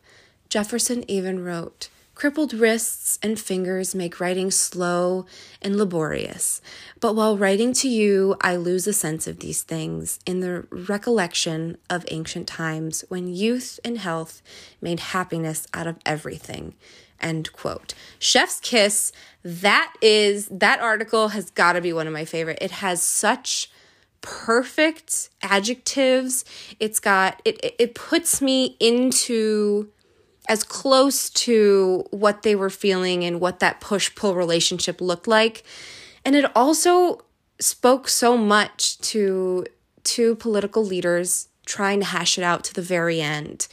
Jefferson 0.50 1.10
even 1.10 1.44
wrote, 1.44 1.90
Crippled 2.16 2.54
wrists 2.54 3.20
and 3.22 3.38
fingers 3.38 3.94
make 3.94 4.22
writing 4.22 4.50
slow 4.50 5.26
and 5.62 5.76
laborious. 5.76 6.62
But 7.02 7.14
while 7.14 7.38
writing 7.38 7.74
to 7.74 7.90
you, 7.90 8.38
I 8.40 8.56
lose 8.56 8.88
a 8.88 8.94
sense 8.94 9.28
of 9.28 9.40
these 9.40 9.64
things 9.64 10.20
in 10.26 10.40
the 10.40 10.66
recollection 10.72 11.78
of 11.90 12.06
ancient 12.08 12.48
times 12.48 13.04
when 13.10 13.28
youth 13.28 13.82
and 13.84 13.98
health 13.98 14.42
made 14.80 15.02
happiness 15.02 15.68
out 15.74 15.88
of 15.88 15.98
everything. 16.06 16.74
End 17.20 17.52
quote. 17.52 17.94
Chef's 18.18 18.62
Kiss, 18.62 19.12
that 19.44 19.94
is, 20.02 20.48
that 20.48 20.80
article 20.80 21.30
has 21.30 21.52
got 21.52 21.74
to 21.74 21.82
be 21.82 21.92
one 21.92 22.08
of 22.08 22.14
my 22.14 22.24
favorite. 22.24 22.60
It 22.62 22.72
has 22.72 23.04
such 23.04 23.70
perfect 24.22 25.30
adjectives. 25.44 26.46
It's 26.80 27.00
got 27.00 27.42
it 27.46 27.60
it 27.78 27.94
puts 27.94 28.42
me 28.42 28.76
into 28.80 29.92
as 30.48 30.64
close 30.64 31.30
to 31.32 32.06
what 32.12 32.44
they 32.44 32.56
were 32.56 32.70
feeling 32.70 33.24
and 33.24 33.40
what 33.40 33.60
that 33.60 33.82
push 33.82 34.14
pull 34.16 34.36
relationship 34.36 35.02
looked 35.02 35.28
like. 35.28 35.64
And 36.24 36.36
it 36.36 36.52
also 36.56 37.24
spoke 37.60 38.08
so 38.08 38.38
much 38.38 38.98
to 39.00 39.66
two 40.04 40.36
political 40.36 40.84
leaders 40.84 41.48
trying 41.66 42.00
to 42.00 42.06
hash 42.06 42.38
it 42.38 42.44
out 42.44 42.64
to 42.64 42.74
the 42.74 42.82
very 42.82 43.22
end. 43.22 43.68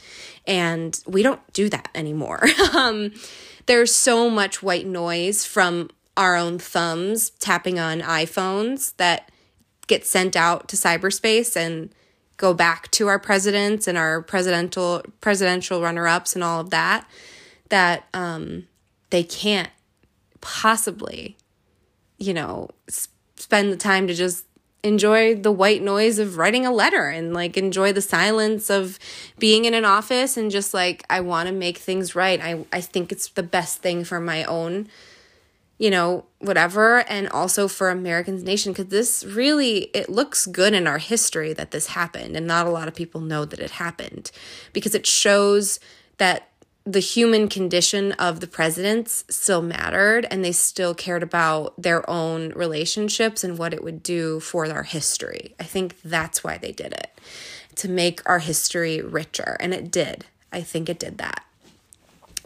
And 0.46 0.98
we 1.06 1.22
don't 1.22 1.40
do 1.52 1.68
that 1.68 1.88
anymore. 1.94 2.44
um, 2.74 3.12
there's 3.66 3.94
so 3.94 4.30
much 4.30 4.62
white 4.62 4.86
noise 4.86 5.44
from 5.44 5.90
our 6.16 6.36
own 6.36 6.58
thumbs 6.58 7.30
tapping 7.30 7.78
on 7.78 8.00
iPhones 8.00 8.96
that 8.96 9.30
get 9.86 10.06
sent 10.06 10.36
out 10.36 10.68
to 10.68 10.76
cyberspace 10.76 11.56
and 11.56 11.90
go 12.36 12.54
back 12.54 12.90
to 12.92 13.08
our 13.08 13.18
presidents 13.18 13.86
and 13.86 13.96
our 13.96 14.22
presidential 14.22 15.02
presidential 15.20 15.82
runner-ups 15.82 16.34
and 16.34 16.42
all 16.42 16.60
of 16.60 16.70
that 16.70 17.08
that 17.68 18.06
um, 18.12 18.66
they 19.10 19.22
can't 19.22 19.70
possibly 20.40 21.36
you 22.18 22.34
know 22.34 22.68
spend 23.36 23.72
the 23.72 23.76
time 23.76 24.06
to 24.06 24.14
just 24.14 24.44
enjoy 24.82 25.34
the 25.34 25.52
white 25.52 25.82
noise 25.82 26.18
of 26.18 26.36
writing 26.36 26.66
a 26.66 26.72
letter 26.72 27.08
and 27.08 27.32
like 27.32 27.56
enjoy 27.56 27.92
the 27.92 28.00
silence 28.00 28.68
of 28.68 28.98
being 29.38 29.64
in 29.64 29.74
an 29.74 29.84
office 29.84 30.36
and 30.36 30.50
just 30.50 30.74
like 30.74 31.04
I 31.08 31.20
want 31.20 31.46
to 31.48 31.54
make 31.54 31.78
things 31.78 32.14
right. 32.14 32.40
I 32.40 32.64
I 32.72 32.80
think 32.80 33.12
it's 33.12 33.28
the 33.28 33.42
best 33.42 33.78
thing 33.78 34.04
for 34.04 34.20
my 34.20 34.44
own 34.44 34.88
you 35.82 35.90
know, 35.90 36.24
whatever, 36.38 36.98
and 37.08 37.28
also 37.30 37.66
for 37.66 37.90
Americans 37.90 38.44
nation 38.44 38.70
because 38.70 38.86
this 38.86 39.24
really 39.24 39.90
it 39.92 40.08
looks 40.08 40.46
good 40.46 40.74
in 40.74 40.86
our 40.86 40.98
history 40.98 41.52
that 41.54 41.72
this 41.72 41.88
happened, 41.88 42.36
and 42.36 42.46
not 42.46 42.68
a 42.68 42.70
lot 42.70 42.86
of 42.86 42.94
people 42.94 43.20
know 43.20 43.44
that 43.44 43.58
it 43.58 43.72
happened 43.72 44.30
because 44.72 44.94
it 44.94 45.08
shows 45.08 45.80
that 46.18 46.50
the 46.84 47.00
human 47.00 47.48
condition 47.48 48.12
of 48.12 48.38
the 48.38 48.46
presidents 48.46 49.24
still 49.28 49.60
mattered 49.60 50.24
and 50.30 50.44
they 50.44 50.52
still 50.52 50.94
cared 50.94 51.24
about 51.24 51.74
their 51.76 52.08
own 52.08 52.50
relationships 52.50 53.42
and 53.42 53.58
what 53.58 53.74
it 53.74 53.82
would 53.82 54.04
do 54.04 54.38
for 54.38 54.64
our 54.70 54.84
history. 54.84 55.52
I 55.58 55.64
think 55.64 56.00
that's 56.04 56.44
why 56.44 56.58
they 56.58 56.70
did 56.70 56.92
it 56.92 57.10
to 57.74 57.88
make 57.88 58.22
our 58.24 58.38
history 58.38 59.00
richer, 59.00 59.56
and 59.58 59.74
it 59.74 59.90
did. 59.90 60.26
I 60.52 60.60
think 60.60 60.88
it 60.88 61.00
did 61.00 61.18
that. 61.18 61.44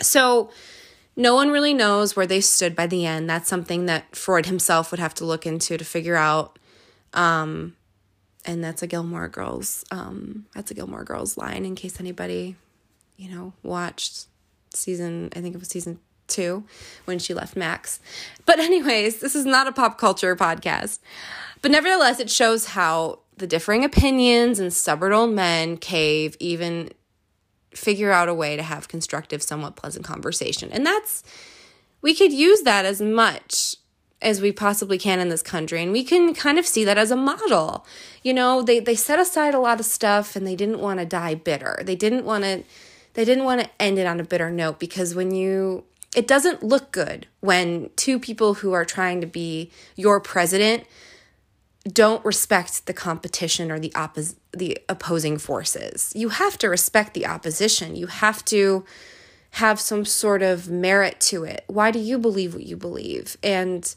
So, 0.01 0.49
no 1.17 1.35
one 1.35 1.51
really 1.51 1.73
knows 1.73 2.15
where 2.15 2.27
they 2.27 2.41
stood 2.41 2.77
by 2.77 2.87
the 2.87 3.07
end. 3.07 3.29
That's 3.29 3.49
something 3.49 3.87
that 3.87 4.15
Freud 4.15 4.47
himself 4.47 4.91
would 4.91 5.01
have 5.01 5.15
to 5.15 5.25
look 5.25 5.47
into 5.47 5.79
to 5.79 5.85
figure 5.85 6.17
out. 6.17 6.59
Um, 7.15 7.75
and 8.45 8.63
that's 8.63 8.83
a 8.83 8.87
Gilmore 8.87 9.29
Girls. 9.29 9.85
Um, 9.91 10.47
that's 10.55 10.71
a 10.71 10.75
Gilmore 10.75 11.05
Girls 11.05 11.37
line 11.37 11.65
in 11.65 11.75
case 11.75 11.99
anybody, 11.99 12.57
you 13.17 13.31
know, 13.31 13.55
watched 13.63 14.27
season. 14.75 15.31
I 15.35 15.41
think 15.41 15.55
it 15.55 15.59
was 15.59 15.69
season 15.69 15.99
two 16.29 16.65
when 17.07 17.19
she 17.19 17.35
left 17.35 17.57
Max. 17.57 17.99
But 18.45 18.59
anyways, 18.59 19.21
this 19.21 19.35
is 19.35 19.47
not 19.47 19.67
a 19.67 19.73
pop 19.73 19.99
culture 19.99 20.37
podcast. 20.37 20.99
But 21.63 21.71
nevertheless, 21.71 22.21
it 22.21 22.31
shows 22.31 22.67
how 22.67 23.21
the 23.39 23.47
differing 23.47 23.85
opinions 23.85 24.59
and 24.59 24.73
stubborn 24.73 25.13
old 25.13 25.31
men 25.31 25.77
cave 25.77 26.37
even 26.41 26.91
figure 27.77 28.13
out 28.13 28.29
a 28.29 28.35
way 28.35 28.57
to 28.57 28.63
have 28.63 28.89
constructive, 28.89 29.43
somewhat 29.43 29.77
pleasant 29.77 30.05
conversation. 30.05 30.71
And 30.73 30.85
that's, 30.85 31.23
we 32.03 32.15
could 32.15 32.33
use 32.33 32.63
that 32.63 32.85
as 32.85 33.01
much 33.01 33.77
as 34.23 34.41
we 34.41 34.51
possibly 34.51 34.99
can 34.99 35.21
in 35.21 35.29
this 35.29 35.43
country. 35.43 35.83
And 35.83 35.93
we 35.93 36.03
can 36.03 36.35
kind 36.35 36.59
of 36.59 36.67
see 36.67 36.85
that 36.85 36.99
as 36.99 37.11
a 37.11 37.17
model. 37.17 37.87
You 38.23 38.33
know, 38.33 38.63
they, 38.63 38.81
they 38.81 38.95
set 38.95 39.19
aside 39.19 39.55
a 39.55 39.61
lot 39.61 39.79
of 39.79 39.87
stuff 39.87 40.37
and 40.37 40.47
they 40.47 40.57
didn't 40.57 40.81
want 40.81 41.01
to 41.01 41.07
die 41.07 41.35
bitter. 41.35 41.81
They 41.85 41.97
didn't 41.97 42.25
want 42.25 42.45
to, 42.45 42.65
they 43.15 43.25
didn't 43.25 43.45
want 43.45 43.61
to 43.61 43.71
end 43.79 43.99
it 43.99 44.07
on 44.07 44.19
a 44.19 44.25
bitter 44.25 44.51
note 44.51 44.79
because 44.79 45.15
when 45.15 45.33
you, 45.33 45.85
it 46.15 46.27
doesn't 46.27 46.63
look 46.63 46.93
good 46.93 47.27
when 47.41 47.91
two 47.97 48.19
people 48.19 48.55
who 48.55 48.73
are 48.73 48.87
trying 48.87 49.21
to 49.21 49.27
be 49.27 49.71
your 49.97 50.19
president 50.19 50.85
don't 51.87 52.25
respect 52.25 52.87
the 52.87 52.93
competition 52.93 53.71
or 53.71 53.79
the 53.79 53.91
oppos- 53.91 54.37
the 54.53 54.79
opposing 54.89 55.39
forces. 55.39 56.13
You 56.15 56.31
have 56.31 56.59
to 56.59 56.69
respect 56.69 57.15
the 57.15 57.27
opposition. 57.27 57.97
You 57.97 58.07
have 58.09 58.45
to 58.47 58.85
have 59.53 59.81
some 59.81 60.05
sort 60.05 60.43
of 60.43 60.69
merit 60.69 61.21
to 61.21 61.45
it. 61.45 61.65
Why 61.67 61.91
do 61.91 61.99
you 61.99 62.19
believe 62.19 62.55
what 62.55 62.65
you 62.65 62.77
believe? 62.77 63.37
And 63.43 63.95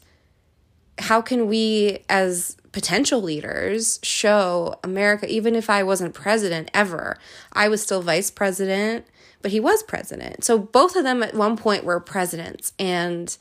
how 0.98 1.20
can 1.20 1.48
we 1.48 2.04
as 2.08 2.56
potential 2.72 3.20
leaders 3.20 3.98
show 4.02 4.78
America 4.84 5.26
even 5.28 5.54
if 5.56 5.68
I 5.68 5.82
wasn't 5.82 6.14
president 6.14 6.70
ever, 6.72 7.18
I 7.52 7.68
was 7.68 7.82
still 7.82 8.02
vice 8.02 8.30
president, 8.30 9.06
but 9.42 9.50
he 9.50 9.60
was 9.60 9.82
president. 9.82 10.44
So 10.44 10.58
both 10.58 10.96
of 10.96 11.02
them 11.02 11.22
at 11.22 11.34
one 11.34 11.56
point 11.56 11.84
were 11.84 11.98
presidents 12.00 12.72
and 12.78 13.36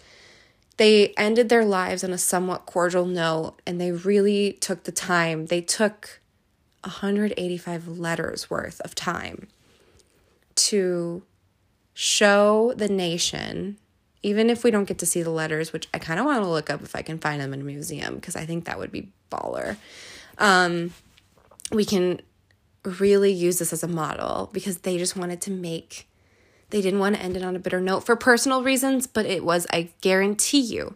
they 0.80 1.10
ended 1.18 1.50
their 1.50 1.66
lives 1.66 2.06
on 2.06 2.12
a 2.12 2.18
somewhat 2.18 2.66
cordial 2.66 3.06
note 3.06 3.56
and 3.68 3.82
they 3.82 3.92
really 3.92 4.54
took 4.54 4.84
the 4.84 4.94
time. 4.94 5.48
They 5.48 5.60
took 5.60 6.22
185 6.86 8.00
letters 8.00 8.50
worth 8.50 8.80
of 8.80 8.96
time 8.96 9.50
to 10.56 11.22
show 11.94 12.74
the 12.78 12.88
nation, 12.88 13.78
even 14.24 14.50
if 14.50 14.64
we 14.64 14.72
don't 14.72 14.86
get 14.86 14.98
to 15.00 15.06
see 15.06 15.22
the 15.22 15.30
letters, 15.30 15.74
which 15.74 15.90
I 15.94 16.00
kind 16.00 16.18
of 16.18 16.26
want 16.26 16.44
to 16.44 16.50
look 16.50 16.70
up 16.70 16.82
if 16.82 16.96
I 16.96 17.02
can 17.02 17.20
find 17.20 17.42
them 17.42 17.54
in 17.54 17.60
a 17.60 17.66
museum 17.66 18.16
because 18.16 18.38
I 18.38 18.46
think 18.46 18.64
that 18.64 18.80
would 18.80 18.92
be 18.92 19.12
baller. 19.30 19.76
Um, 20.38 20.94
we 21.74 21.84
can 21.84 22.22
really 22.86 23.34
use 23.34 23.60
this 23.60 23.74
as 23.74 23.84
a 23.84 23.88
model 23.90 24.50
because 24.54 24.78
they 24.80 24.98
just 24.98 25.18
wanted 25.18 25.42
to 25.42 25.52
make 25.52 26.08
They 26.70 26.82
didn't 26.82 27.00
want 27.00 27.16
to 27.16 27.22
end 27.22 27.36
it 27.36 27.44
on 27.44 27.56
a 27.56 27.60
bitter 27.60 27.82
note 27.82 28.06
for 28.06 28.16
personal 28.16 28.64
reasons, 28.64 29.08
but 29.08 29.26
it 29.26 29.44
was, 29.44 29.66
I 29.72 29.90
guarantee 30.02 30.60
you, 30.60 30.96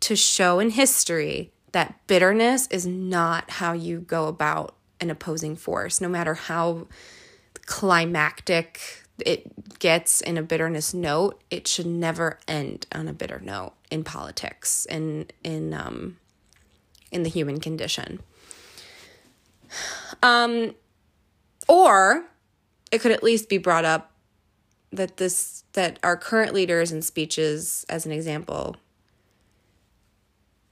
to 0.00 0.14
show 0.14 0.58
in 0.60 0.70
history 0.70 1.52
that 1.72 2.06
bitterness 2.06 2.68
is 2.68 2.86
not 2.86 3.50
how 3.50 3.72
you 3.72 4.00
go 4.00 4.28
about 4.28 4.76
an 5.00 5.10
opposing 5.10 5.56
force, 5.56 6.00
no 6.00 6.08
matter 6.08 6.34
how 6.34 6.86
climactic 7.66 8.80
it 9.18 9.78
gets 9.78 10.20
in 10.20 10.36
a 10.36 10.42
bitterness 10.42 10.94
note, 10.94 11.42
it 11.50 11.66
should 11.66 11.86
never 11.86 12.38
end 12.46 12.86
on 12.92 13.08
a 13.08 13.12
bitter 13.12 13.40
note 13.40 13.72
in 13.90 14.04
politics 14.04 14.86
and 14.86 15.32
in 15.42 15.72
um 15.72 16.16
in 17.12 17.22
the 17.22 17.30
human 17.30 17.60
condition. 17.60 18.20
Um 20.22 20.74
or 21.68 22.24
it 22.90 23.00
could 23.00 23.12
at 23.12 23.22
least 23.22 23.48
be 23.48 23.58
brought 23.58 23.84
up 23.84 24.12
that 24.96 25.16
this 25.16 25.64
that 25.72 25.98
our 26.02 26.16
current 26.16 26.54
leaders 26.54 26.92
and 26.92 27.04
speeches 27.04 27.84
as 27.88 28.06
an 28.06 28.12
example 28.12 28.76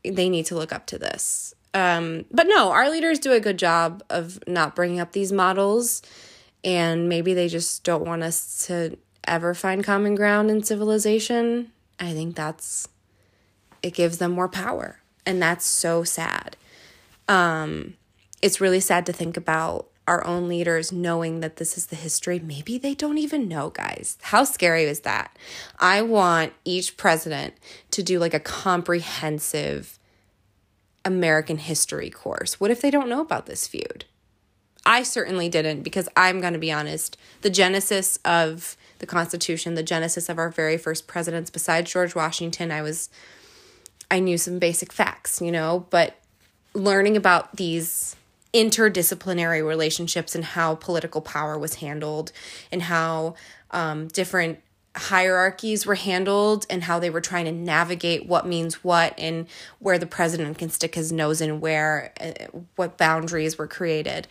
they 0.05 0.29
need 0.29 0.47
to 0.47 0.57
look 0.57 0.73
up 0.73 0.85
to 0.87 0.99
this. 0.99 1.55
Um, 1.75 2.25
but 2.31 2.47
no 2.47 2.71
our 2.71 2.91
leaders 2.91 3.19
do 3.19 3.33
a 3.33 3.41
good 3.41 3.59
job 3.59 4.03
of 4.11 4.39
not 4.47 4.75
bringing 4.75 5.01
up 5.01 5.13
these 5.13 5.33
models 5.33 6.03
and 6.65 7.09
maybe 7.09 7.35
they 7.35 7.49
just 7.49 7.83
don't 7.85 8.05
want 8.05 8.23
us 8.23 8.67
to 8.67 8.97
ever 9.25 9.55
find 9.55 9.83
common 9.85 10.15
ground 10.15 10.51
in 10.51 10.63
civilization. 10.63 11.73
I 11.99 12.13
think 12.13 12.37
that's 12.37 12.89
it 13.83 13.95
gives 13.95 14.19
them 14.19 14.33
more 14.33 14.49
power 14.49 15.01
and 15.25 15.41
that's 15.41 15.65
so 15.65 16.05
sad. 16.05 16.57
Um, 17.29 17.95
it's 18.43 18.61
really 18.61 18.81
sad 18.81 19.07
to 19.07 19.13
think 19.13 19.37
about 19.37 19.89
our 20.07 20.27
own 20.27 20.49
leaders 20.49 20.91
knowing 20.91 21.41
that 21.41 21.57
this 21.57 21.79
is 21.79 21.87
the 21.87 21.97
history. 21.97 22.39
Maybe 22.39 22.77
they 22.77 22.95
don't 22.95 23.19
even 23.19 23.49
know, 23.49 23.71
guys. 23.71 24.19
How 24.23 24.45
scary 24.45 24.85
is 24.85 25.01
that? 25.01 25.37
I 25.79 26.03
want 26.03 26.53
each 26.65 26.97
president 26.97 27.55
to 27.93 28.03
do 28.03 28.19
like 28.19 28.35
a 28.35 28.41
comprehensive 28.41 29.99
American 31.05 31.59
history 31.59 32.11
course. 32.11 32.59
What 32.59 32.71
if 32.71 32.81
they 32.81 32.91
don't 32.91 33.09
know 33.09 33.21
about 33.21 33.47
this 33.47 33.67
feud? 33.67 34.05
I 34.85 35.05
certainly 35.05 35.49
didn't 35.49 35.83
because 35.83 36.09
I'm 36.17 36.41
going 36.41 36.55
to 36.55 36.59
be 36.59 36.73
honest. 36.73 37.17
The 37.43 37.51
genesis 37.51 38.19
of 38.25 38.77
the 38.99 39.07
Constitution, 39.07 39.75
the 39.75 39.83
genesis 39.83 40.29
of 40.29 40.39
our 40.39 40.51
very 40.51 40.77
first 40.77 41.07
presidents, 41.07 41.51
besides 41.51 41.93
George 41.93 42.15
Washington, 42.15 42.73
I 42.73 42.83
was, 42.83 43.09
I 44.11 44.19
knew 44.19 44.39
some 44.39 44.59
basic 44.59 44.93
facts, 44.93 45.41
you 45.41 45.53
know, 45.53 45.87
but 45.91 46.17
learning 46.75 47.17
about 47.17 47.57
these 47.57 48.17
interdisciplinary 48.53 49.67
relationships 49.67 50.35
and 50.35 50.45
how 50.45 50.75
political 50.75 51.21
power 51.21 51.59
was 51.59 51.77
handled 51.77 52.33
and 52.71 52.83
how 52.83 53.35
um, 53.71 54.09
different 54.09 54.61
hierarchies 54.95 55.87
were 55.87 55.95
handled 55.95 56.67
and 56.69 56.85
how 56.85 56.99
they 56.99 57.09
were 57.09 57.21
trying 57.21 57.47
to 57.47 57.53
navigate 57.53 58.27
what 58.27 58.47
means 58.47 58.85
what 58.85 59.15
and 59.19 59.47
where 59.79 59.99
the 59.99 60.07
president 60.07 60.59
can 60.59 60.69
stick 60.69 60.95
his 60.95 61.11
nose 61.11 61.41
in 61.41 61.61
where 61.61 62.13
uh, 62.21 62.33
what 62.77 62.99
boundaries 62.99 63.57
were 63.57 63.67
created 63.67 64.29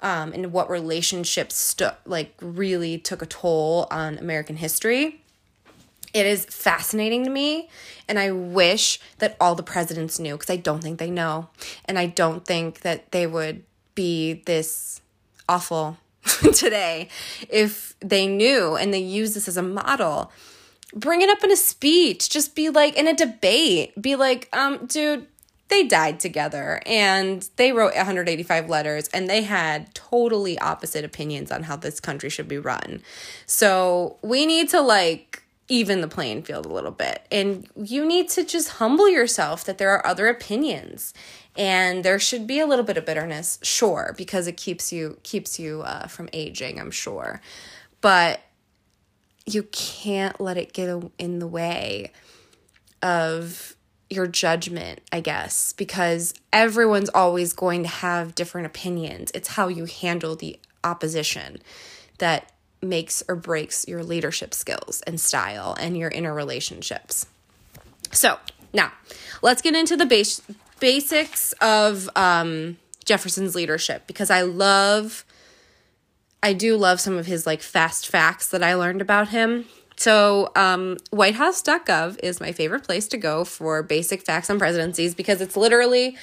um, 0.00 0.32
and 0.32 0.52
what 0.52 0.68
relationships 0.68 1.54
stu- 1.54 1.90
like 2.04 2.34
really 2.40 2.98
took 2.98 3.22
a 3.22 3.26
toll 3.26 3.86
on 3.92 4.18
american 4.18 4.56
history 4.56 5.21
it 6.12 6.26
is 6.26 6.44
fascinating 6.44 7.24
to 7.24 7.30
me, 7.30 7.68
and 8.08 8.18
I 8.18 8.30
wish 8.30 9.00
that 9.18 9.36
all 9.40 9.54
the 9.54 9.62
presidents 9.62 10.18
knew 10.18 10.34
because 10.34 10.50
I 10.50 10.56
don't 10.56 10.82
think 10.82 10.98
they 10.98 11.10
know. 11.10 11.48
And 11.84 11.98
I 11.98 12.06
don't 12.06 12.44
think 12.44 12.80
that 12.80 13.12
they 13.12 13.26
would 13.26 13.64
be 13.94 14.42
this 14.46 15.00
awful 15.48 15.98
today 16.54 17.08
if 17.48 17.94
they 18.00 18.26
knew 18.26 18.76
and 18.76 18.92
they 18.92 19.00
use 19.00 19.34
this 19.34 19.48
as 19.48 19.56
a 19.56 19.62
model. 19.62 20.30
Bring 20.94 21.22
it 21.22 21.30
up 21.30 21.42
in 21.42 21.50
a 21.50 21.56
speech, 21.56 22.28
just 22.28 22.54
be 22.54 22.68
like 22.68 22.96
in 22.96 23.08
a 23.08 23.14
debate, 23.14 24.00
be 24.00 24.14
like, 24.14 24.48
um, 24.52 24.84
dude, 24.86 25.26
they 25.68 25.84
died 25.84 26.20
together 26.20 26.82
and 26.84 27.48
they 27.56 27.72
wrote 27.72 27.94
185 27.94 28.68
letters 28.68 29.08
and 29.08 29.28
they 29.28 29.42
had 29.42 29.94
totally 29.94 30.58
opposite 30.58 31.02
opinions 31.02 31.50
on 31.50 31.62
how 31.62 31.76
this 31.76 31.98
country 31.98 32.28
should 32.28 32.46
be 32.46 32.58
run. 32.58 33.00
So 33.46 34.18
we 34.20 34.44
need 34.44 34.68
to 34.68 34.82
like 34.82 35.41
even 35.68 36.00
the 36.00 36.08
playing 36.08 36.42
field 36.42 36.66
a 36.66 36.72
little 36.72 36.90
bit. 36.90 37.26
And 37.30 37.68
you 37.76 38.04
need 38.04 38.28
to 38.30 38.44
just 38.44 38.68
humble 38.70 39.08
yourself 39.08 39.64
that 39.64 39.78
there 39.78 39.90
are 39.90 40.06
other 40.06 40.28
opinions. 40.28 41.14
And 41.56 42.04
there 42.04 42.18
should 42.18 42.46
be 42.46 42.58
a 42.58 42.66
little 42.66 42.84
bit 42.84 42.96
of 42.96 43.06
bitterness, 43.06 43.58
sure, 43.62 44.14
because 44.16 44.46
it 44.46 44.56
keeps 44.56 44.92
you 44.92 45.18
keeps 45.22 45.58
you 45.58 45.82
uh, 45.82 46.06
from 46.06 46.28
aging, 46.32 46.80
I'm 46.80 46.90
sure. 46.90 47.40
But 48.00 48.40
you 49.46 49.64
can't 49.64 50.40
let 50.40 50.56
it 50.56 50.72
get 50.72 50.88
in 51.18 51.38
the 51.38 51.46
way 51.46 52.12
of 53.02 53.76
your 54.08 54.26
judgment, 54.26 55.00
I 55.10 55.20
guess, 55.20 55.72
because 55.72 56.34
everyone's 56.52 57.08
always 57.10 57.52
going 57.52 57.82
to 57.82 57.88
have 57.88 58.34
different 58.34 58.66
opinions. 58.66 59.30
It's 59.34 59.48
how 59.48 59.68
you 59.68 59.86
handle 59.86 60.36
the 60.36 60.58
opposition 60.84 61.62
that 62.18 62.51
makes 62.82 63.22
or 63.28 63.36
breaks 63.36 63.86
your 63.86 64.02
leadership 64.02 64.52
skills 64.52 65.02
and 65.06 65.20
style 65.20 65.76
and 65.78 65.96
your 65.96 66.10
inner 66.10 66.34
relationships. 66.34 67.26
So, 68.10 68.38
now 68.72 68.92
let's 69.40 69.62
get 69.62 69.74
into 69.74 69.96
the 69.96 70.06
base, 70.06 70.40
basics 70.80 71.52
of 71.60 72.08
um, 72.16 72.78
Jefferson's 73.04 73.54
leadership 73.54 74.06
because 74.06 74.30
I 74.30 74.42
love, 74.42 75.24
I 76.42 76.52
do 76.52 76.76
love 76.76 77.00
some 77.00 77.16
of 77.16 77.26
his 77.26 77.46
like 77.46 77.62
fast 77.62 78.08
facts 78.08 78.48
that 78.48 78.62
I 78.62 78.74
learned 78.74 79.00
about 79.00 79.28
him. 79.28 79.66
So, 79.96 80.50
um, 80.56 80.96
whitehouse.gov 81.10 82.18
is 82.22 82.40
my 82.40 82.52
favorite 82.52 82.82
place 82.82 83.06
to 83.08 83.16
go 83.16 83.44
for 83.44 83.82
basic 83.82 84.22
facts 84.22 84.50
on 84.50 84.58
presidencies 84.58 85.14
because 85.14 85.40
it's 85.40 85.56
literally 85.56 86.16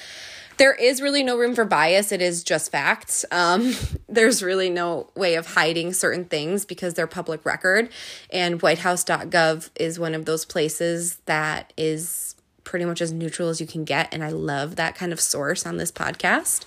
there 0.60 0.74
is 0.74 1.00
really 1.00 1.22
no 1.22 1.38
room 1.38 1.54
for 1.54 1.64
bias. 1.64 2.12
It 2.12 2.20
is 2.20 2.44
just 2.44 2.70
facts. 2.70 3.24
Um, 3.30 3.74
there's 4.10 4.42
really 4.42 4.68
no 4.68 5.08
way 5.16 5.36
of 5.36 5.46
hiding 5.46 5.94
certain 5.94 6.26
things 6.26 6.66
because 6.66 6.92
they're 6.92 7.06
public 7.06 7.46
record. 7.46 7.88
And 8.28 8.60
whitehouse.gov 8.60 9.70
is 9.76 9.98
one 9.98 10.14
of 10.14 10.26
those 10.26 10.44
places 10.44 11.16
that 11.24 11.72
is 11.78 12.36
pretty 12.62 12.84
much 12.84 13.00
as 13.00 13.10
neutral 13.10 13.48
as 13.48 13.58
you 13.58 13.66
can 13.66 13.86
get. 13.86 14.12
And 14.12 14.22
I 14.22 14.28
love 14.28 14.76
that 14.76 14.94
kind 14.94 15.14
of 15.14 15.20
source 15.20 15.64
on 15.64 15.78
this 15.78 15.90
podcast. 15.90 16.66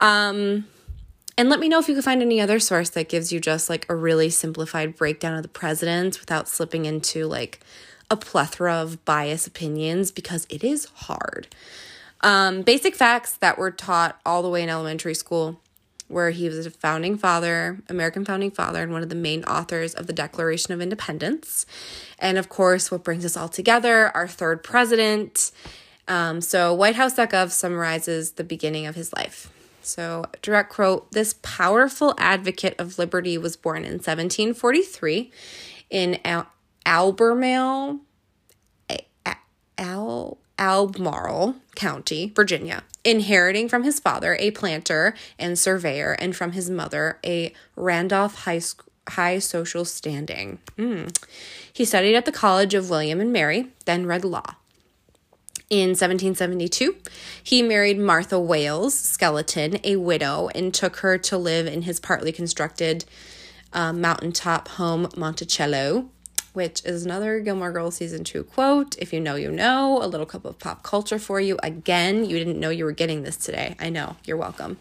Um, 0.00 0.68
and 1.36 1.48
let 1.48 1.58
me 1.58 1.68
know 1.68 1.80
if 1.80 1.88
you 1.88 1.94
can 1.94 2.02
find 2.02 2.22
any 2.22 2.40
other 2.40 2.60
source 2.60 2.90
that 2.90 3.08
gives 3.08 3.32
you 3.32 3.40
just 3.40 3.68
like 3.68 3.86
a 3.88 3.96
really 3.96 4.30
simplified 4.30 4.94
breakdown 4.94 5.34
of 5.34 5.42
the 5.42 5.48
presidents 5.48 6.20
without 6.20 6.46
slipping 6.46 6.84
into 6.84 7.26
like 7.26 7.58
a 8.08 8.16
plethora 8.16 8.74
of 8.74 9.04
bias 9.04 9.48
opinions 9.48 10.12
because 10.12 10.46
it 10.48 10.62
is 10.62 10.84
hard. 10.94 11.48
Um, 12.22 12.62
basic 12.62 12.94
facts 12.94 13.36
that 13.38 13.58
were 13.58 13.70
taught 13.70 14.20
all 14.24 14.42
the 14.42 14.48
way 14.48 14.62
in 14.62 14.68
elementary 14.68 15.14
school, 15.14 15.60
where 16.08 16.30
he 16.30 16.48
was 16.48 16.66
a 16.66 16.70
founding 16.70 17.18
father, 17.18 17.80
American 17.88 18.24
founding 18.24 18.50
father, 18.50 18.82
and 18.82 18.92
one 18.92 19.02
of 19.02 19.08
the 19.08 19.14
main 19.14 19.44
authors 19.44 19.94
of 19.94 20.06
the 20.06 20.12
Declaration 20.12 20.72
of 20.72 20.80
Independence. 20.80 21.66
And 22.18 22.38
of 22.38 22.48
course, 22.48 22.90
what 22.90 23.04
brings 23.04 23.24
us 23.24 23.36
all 23.36 23.48
together, 23.48 24.10
our 24.16 24.28
third 24.28 24.62
president. 24.62 25.50
Um, 26.08 26.40
so, 26.40 26.76
WhiteHouse.gov 26.76 27.50
summarizes 27.50 28.32
the 28.32 28.44
beginning 28.44 28.86
of 28.86 28.94
his 28.94 29.12
life. 29.12 29.50
So, 29.82 30.24
direct 30.42 30.72
quote 30.72 31.12
This 31.12 31.34
powerful 31.42 32.14
advocate 32.18 32.74
of 32.78 32.98
liberty 32.98 33.38
was 33.38 33.56
born 33.56 33.84
in 33.84 33.94
1743 33.94 35.30
in 35.90 36.18
Al- 36.24 36.48
Albemarle, 36.84 38.00
Al- 39.78 40.38
Albemarle 40.58 41.56
County, 41.74 42.32
Virginia, 42.34 42.82
inheriting 43.04 43.68
from 43.68 43.84
his 43.84 44.00
father, 44.00 44.36
a 44.40 44.50
planter 44.52 45.14
and 45.38 45.58
surveyor, 45.58 46.12
and 46.12 46.34
from 46.34 46.52
his 46.52 46.70
mother, 46.70 47.18
a 47.24 47.52
Randolph 47.76 48.44
high, 48.44 48.60
high 49.08 49.38
social 49.38 49.84
standing. 49.84 50.58
Mm. 50.78 51.16
He 51.72 51.84
studied 51.84 52.16
at 52.16 52.24
the 52.24 52.32
College 52.32 52.74
of 52.74 52.90
William 52.90 53.20
and 53.20 53.32
Mary, 53.32 53.68
then 53.84 54.06
read 54.06 54.24
law. 54.24 54.56
In 55.68 55.90
1772, 55.90 56.96
he 57.42 57.60
married 57.60 57.98
Martha 57.98 58.36
Wayles 58.36 58.92
Skeleton, 58.92 59.78
a 59.82 59.96
widow, 59.96 60.48
and 60.54 60.72
took 60.72 60.98
her 60.98 61.18
to 61.18 61.36
live 61.36 61.66
in 61.66 61.82
his 61.82 61.98
partly 61.98 62.30
constructed 62.30 63.04
uh, 63.72 63.92
mountaintop 63.92 64.68
home, 64.68 65.08
Monticello, 65.16 66.08
which 66.56 66.82
is 66.84 67.04
another 67.04 67.38
Gilmore 67.40 67.70
Girls 67.70 67.96
season 67.96 68.24
two 68.24 68.42
quote. 68.42 68.96
If 68.98 69.12
you 69.12 69.20
know, 69.20 69.36
you 69.36 69.52
know. 69.52 70.02
A 70.02 70.08
little 70.08 70.26
cup 70.26 70.44
of 70.46 70.58
pop 70.58 70.82
culture 70.82 71.18
for 71.18 71.40
you. 71.40 71.58
Again, 71.62 72.24
you 72.24 72.38
didn't 72.38 72.58
know 72.58 72.70
you 72.70 72.84
were 72.84 72.92
getting 72.92 73.22
this 73.22 73.36
today. 73.36 73.76
I 73.78 73.90
know. 73.90 74.16
You're 74.24 74.38
welcome. 74.38 74.78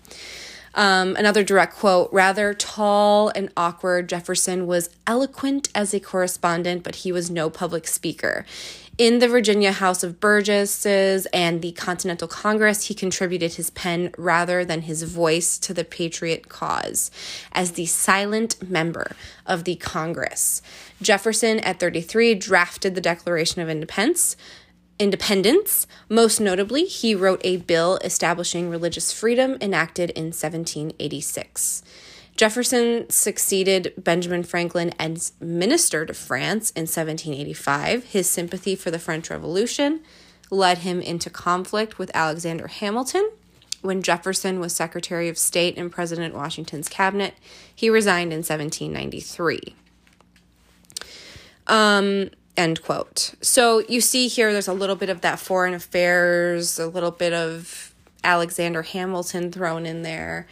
Um, 0.74 1.16
another 1.16 1.44
direct 1.44 1.76
quote 1.76 2.10
rather 2.12 2.54
tall 2.54 3.30
and 3.30 3.50
awkward, 3.56 4.10
Jefferson 4.10 4.68
was 4.68 4.90
eloquent 5.08 5.70
as 5.74 5.94
a 5.94 6.00
correspondent, 6.00 6.84
but 6.84 6.96
he 6.96 7.12
was 7.12 7.30
no 7.30 7.50
public 7.50 7.88
speaker. 7.88 8.46
In 8.98 9.20
the 9.20 9.28
Virginia 9.28 9.74
House 9.74 10.04
of 10.04 10.22
Burgesses 10.22 11.26
and 11.34 11.62
the 11.62 11.74
Continental 11.74 12.30
Congress, 12.30 12.86
he 12.86 12.94
contributed 12.94 13.56
his 13.56 13.70
pen 13.70 14.12
rather 14.18 14.64
than 14.64 14.84
his 14.84 15.04
voice 15.04 15.58
to 15.58 15.74
the 15.74 15.84
patriot 15.84 16.48
cause 16.48 17.12
as 17.52 17.74
the 17.74 17.88
silent 17.88 18.70
member 18.70 19.12
of 19.46 19.66
the 19.66 19.76
Congress. 19.76 20.62
Jefferson, 21.02 21.60
at 21.60 21.78
33, 21.78 22.36
drafted 22.36 22.96
the 22.96 23.02
Declaration 23.02 23.62
of 23.62 23.70
Independence 23.70 24.38
independence. 24.98 25.88
Most 26.08 26.40
notably, 26.40 26.86
he 26.86 27.14
wrote 27.14 27.42
a 27.44 27.58
bill 27.58 27.98
establishing 27.98 28.70
religious 28.70 29.12
freedom 29.12 29.58
enacted 29.60 30.10
in 30.12 30.28
1786. 30.28 31.84
Jefferson 32.36 33.10
succeeded 33.10 33.94
Benjamin 33.98 34.44
Franklin 34.44 34.94
as 35.00 35.34
minister 35.40 36.06
to 36.06 36.14
France 36.14 36.72
in 36.72 36.82
1785. 36.82 38.06
His 38.06 38.30
sympathy 38.30 38.76
for 38.76 38.92
the 38.92 39.00
French 39.00 39.30
Revolution 39.30 40.02
led 40.52 40.80
him 40.80 41.02
into 41.02 41.30
conflict 41.30 41.98
with 41.98 42.12
Alexander 42.14 42.68
Hamilton. 42.68 43.30
When 43.82 44.02
Jefferson 44.02 44.60
was 44.60 44.76
Secretary 44.76 45.30
of 45.30 45.38
State 45.38 45.78
in 45.78 45.90
President 45.90 46.34
Washington's 46.34 46.90
cabinet, 46.90 47.36
he 47.74 47.90
resigned 47.90 48.34
in 48.34 48.40
1793. 48.40 49.76
Um, 51.68 52.30
End 52.58 52.82
quote. 52.82 53.36
So 53.42 53.80
you 53.90 54.00
see 54.00 54.28
here, 54.28 54.54
there's 54.54 54.68
a 54.68 54.74
little 54.74 54.96
bit 54.96 55.10
of 55.10 55.22
that 55.22 55.40
foreign 55.40 55.74
affairs, 55.74 56.80
a 56.80 56.88
little 56.88 57.12
bit 57.12 57.34
of 57.34 57.94
Alexander 58.24 58.82
Hamilton 58.82 59.52
thrown 59.52 59.86
in 59.86 60.04
there, 60.04 60.48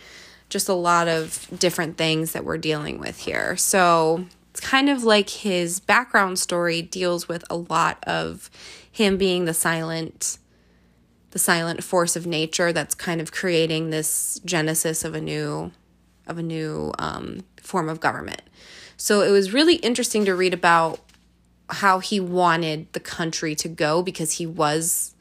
just 0.50 0.70
a 0.70 0.74
lot 0.74 1.08
of 1.08 1.48
different 1.60 1.98
things 1.98 2.34
that 2.34 2.46
we're 2.46 2.58
dealing 2.58 3.00
with 3.00 3.20
here. 3.20 3.58
So 3.58 4.26
it's 4.52 4.60
kind 4.60 4.90
of 4.90 5.04
like 5.04 5.30
his 5.30 5.80
background 5.80 6.38
story 6.40 6.82
deals 6.82 7.28
with 7.28 7.44
a 7.50 7.56
lot 7.56 8.04
of 8.04 8.50
him 8.92 9.18
being 9.18 9.46
the 9.46 9.54
silent 9.54 10.38
the 11.32 11.40
silent 11.40 11.84
force 11.84 12.16
of 12.16 12.28
nature 12.28 12.72
that's 12.72 12.94
kind 12.94 13.20
of 13.20 13.32
creating 13.32 13.90
this 13.90 14.40
genesis 14.46 15.04
of 15.04 15.16
a 15.16 15.22
new 15.22 15.72
of 16.28 16.38
a 16.38 16.44
new 16.44 16.94
um, 17.00 17.44
form 17.58 17.90
of 17.90 18.00
government. 18.00 18.44
So 18.98 19.22
it 19.22 19.32
was 19.32 19.52
really 19.52 19.78
interesting 19.78 20.26
to 20.26 20.36
read 20.36 20.54
about 20.54 21.00
how 21.70 22.00
he 22.00 22.20
wanted 22.20 22.94
the 22.94 23.00
country 23.00 23.56
to 23.56 23.68
go 23.68 24.04
because 24.04 24.34
he 24.34 24.46
was 24.46 25.13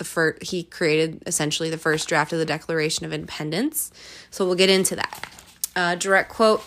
the 0.00 0.04
first 0.04 0.42
he 0.42 0.64
created 0.64 1.22
essentially 1.26 1.70
the 1.70 1.78
first 1.78 2.08
draft 2.08 2.32
of 2.32 2.40
the 2.40 2.44
declaration 2.44 3.06
of 3.06 3.12
independence 3.12 3.92
so 4.30 4.44
we'll 4.44 4.56
get 4.56 4.68
into 4.68 4.96
that 4.96 5.30
uh, 5.76 5.94
direct 5.94 6.28
quote 6.28 6.64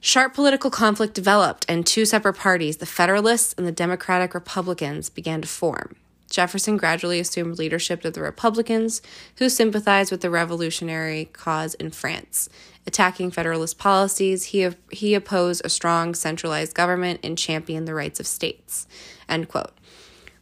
sharp 0.00 0.32
political 0.32 0.70
conflict 0.70 1.12
developed 1.12 1.66
and 1.68 1.84
two 1.84 2.06
separate 2.06 2.34
parties 2.34 2.78
the 2.78 2.86
federalists 2.86 3.52
and 3.58 3.66
the 3.66 3.72
democratic 3.72 4.32
republicans 4.32 5.10
began 5.10 5.42
to 5.42 5.48
form 5.48 5.96
Jefferson 6.30 6.76
gradually 6.76 7.20
assumed 7.20 7.58
leadership 7.58 8.04
of 8.04 8.14
the 8.14 8.22
Republicans, 8.22 9.00
who 9.36 9.48
sympathized 9.48 10.10
with 10.10 10.22
the 10.22 10.30
revolutionary 10.30 11.26
cause 11.26 11.74
in 11.74 11.90
France. 11.90 12.48
Attacking 12.86 13.30
Federalist 13.30 13.78
policies, 13.78 14.44
he, 14.46 14.68
he 14.90 15.14
opposed 15.14 15.62
a 15.64 15.68
strong 15.68 16.14
centralized 16.14 16.74
government 16.74 17.20
and 17.22 17.38
championed 17.38 17.86
the 17.86 17.94
rights 17.94 18.20
of 18.20 18.26
states. 18.26 18.86
End 19.28 19.48
quote. 19.48 19.72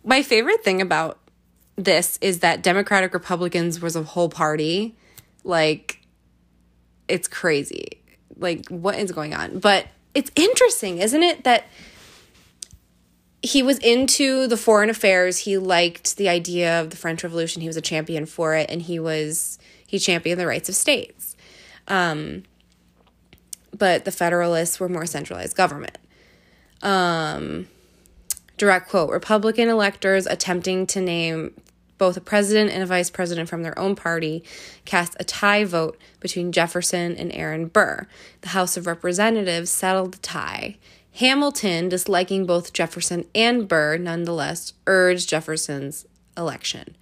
My 0.05 0.23
favorite 0.23 0.63
thing 0.63 0.83
about 0.83 1.19
this 1.77 2.19
is 2.21 2.41
that 2.41 2.63
Democratic 2.63 3.15
Republicans 3.15 3.81
was 3.81 3.97
a 3.97 4.03
whole 4.03 4.29
party. 4.29 4.97
Like, 5.43 6.01
it's 7.09 7.29
crazy. 7.29 8.03
Like, 8.37 8.69
what 8.69 8.97
is 8.97 9.13
going 9.13 9.35
on? 9.35 9.59
But 9.59 9.87
it's 10.15 10.31
interesting, 10.37 10.99
isn't 10.99 11.23
it? 11.23 11.45
That 11.45 11.65
he 13.43 13.63
was 13.63 13.79
into 13.79 14.47
the 14.47 14.57
foreign 14.57 14.89
affairs. 14.89 15.39
He 15.39 15.59
liked 15.59 16.17
the 16.17 16.29
idea 16.29 16.81
of 16.81 16.91
the 16.91 16.97
French 16.97 17.23
Revolution. 17.23 17.61
He 17.61 17.69
was 17.69 17.77
a 17.77 17.83
champion 17.83 18.25
for 18.25 18.55
it, 18.55 18.71
and 18.71 18.81
he 18.81 18.99
was 18.99 19.59
he 19.87 19.99
championed 19.99 20.41
the 20.41 20.47
rights 20.47 20.69
of 20.69 20.75
states. 20.75 21.37
Um, 21.87 22.45
but 23.77 24.05
the 24.05 24.11
Federalists 24.11 24.81
were 24.81 24.89
more 24.89 25.05
centralized 25.05 25.57
government. 25.57 25.99
Um, 26.81 27.69
direct 28.57 28.89
quote: 28.89 29.11
Republican 29.11 29.69
electors 29.69 30.27
attempting 30.27 30.87
to 30.89 31.01
name 31.01 31.53
both 32.05 32.19
a 32.19 32.21
president 32.21 32.71
and 32.71 32.83
a 32.83 32.87
vice 32.87 33.09
president 33.09 33.49
from 33.49 33.63
their 33.63 33.79
own 33.79 33.97
party 33.97 34.45
cast 34.85 35.17
a 35.19 35.25
tie 35.25 35.65
vote 35.65 35.99
between 36.21 36.53
Jefferson 36.53 37.17
and 37.17 37.33
Aaron 37.33 37.65
Burr. 37.65 38.07
The 38.43 38.51
House 38.51 38.77
of 38.77 38.87
Representatives 38.87 39.71
settled 39.71 40.13
the 40.13 40.19
tie 40.19 40.77
Hamilton, 41.15 41.89
disliking 41.89 42.45
both 42.45 42.75
Jefferson 42.75 43.25
and 43.35 43.67
Burr, 43.67 43.97
nonetheless 43.97 44.75
urged 44.87 45.31
Jefferson's 45.31 46.05
election. 46.37 46.95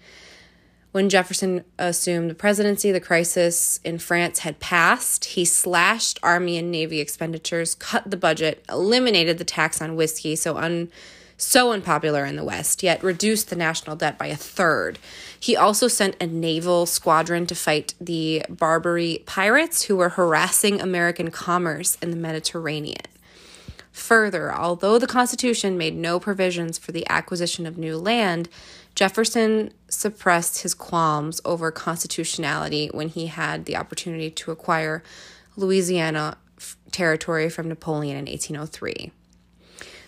When 0.93 1.09
Jefferson 1.09 1.65
assumed 1.81 2.31
the 2.31 2.37
presidency, 2.37 2.93
the 2.93 3.01
crisis 3.01 3.81
in 3.83 3.99
France 3.99 4.39
had 4.39 4.61
passed. 4.61 5.25
He 5.25 5.45
slashed 5.45 6.21
Army 6.23 6.57
and 6.59 6.71
Navy 6.71 7.01
expenditures, 7.01 7.75
cut 7.75 8.09
the 8.09 8.17
budget, 8.17 8.65
eliminated 8.69 9.39
the 9.39 9.45
tax 9.45 9.83
on 9.83 9.97
whiskey, 9.97 10.37
so 10.37 10.57
un, 10.57 10.93
so 11.43 11.73
unpopular 11.73 12.25
in 12.25 12.37
the 12.37 12.45
West, 12.45 12.83
yet 12.83 13.03
reduced 13.03 13.51
the 13.51 13.57
national 13.57 13.97
debt 13.97 14.19
by 14.19 14.27
a 14.27 14.37
third. 14.37 14.99
He 15.39 15.57
also 15.57 15.89
sent 15.89 16.17
a 16.21 16.27
naval 16.27 16.87
squadron 16.87 17.47
to 17.47 17.55
fight 17.55 17.95
the 18.01 18.45
Barbary 18.49 19.23
pirates 19.27 19.85
who 19.85 19.97
were 19.97 20.11
harassing 20.11 20.81
American 20.81 21.31
commerce 21.31 21.97
in 22.01 22.11
the 22.11 22.17
Mediterranean. 22.17 23.03
Further, 23.91 24.55
although 24.55 24.99
the 24.99 25.07
Constitution 25.07 25.77
made 25.77 25.95
no 25.95 26.19
provisions 26.19 26.79
for 26.79 26.93
the 26.93 27.07
acquisition 27.11 27.67
of 27.67 27.77
new 27.77 27.99
land, 27.99 28.49
Jefferson 28.95 29.73
suppressed 29.89 30.63
his 30.63 30.75
qualms 30.75 31.41
over 31.45 31.71
constitutionality 31.71 32.89
when 32.93 33.09
he 33.09 33.27
had 33.27 33.65
the 33.65 33.77
opportunity 33.77 34.31
to 34.31 34.51
acquire 34.51 35.03
Louisiana 35.57 36.39
territory 36.91 37.51
from 37.51 37.69
Napoleon 37.69 38.17
in 38.17 38.27
1803. 38.27 39.13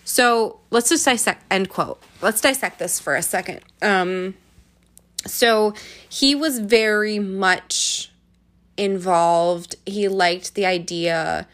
So 0.05 0.59
let's 0.69 0.89
just 0.89 1.03
dissect, 1.03 1.43
end 1.51 1.69
quote. 1.69 2.01
Let's 2.21 2.39
dissect 2.39 2.79
this 2.79 2.99
for 2.99 3.15
a 3.15 3.21
second. 3.21 3.61
Um, 3.81 4.35
so 5.25 5.73
he 6.07 6.35
was 6.35 6.59
very 6.59 7.19
much 7.19 8.11
involved. 8.77 9.75
He 9.85 10.07
liked 10.07 10.53
the 10.53 10.65
idea 10.65 11.47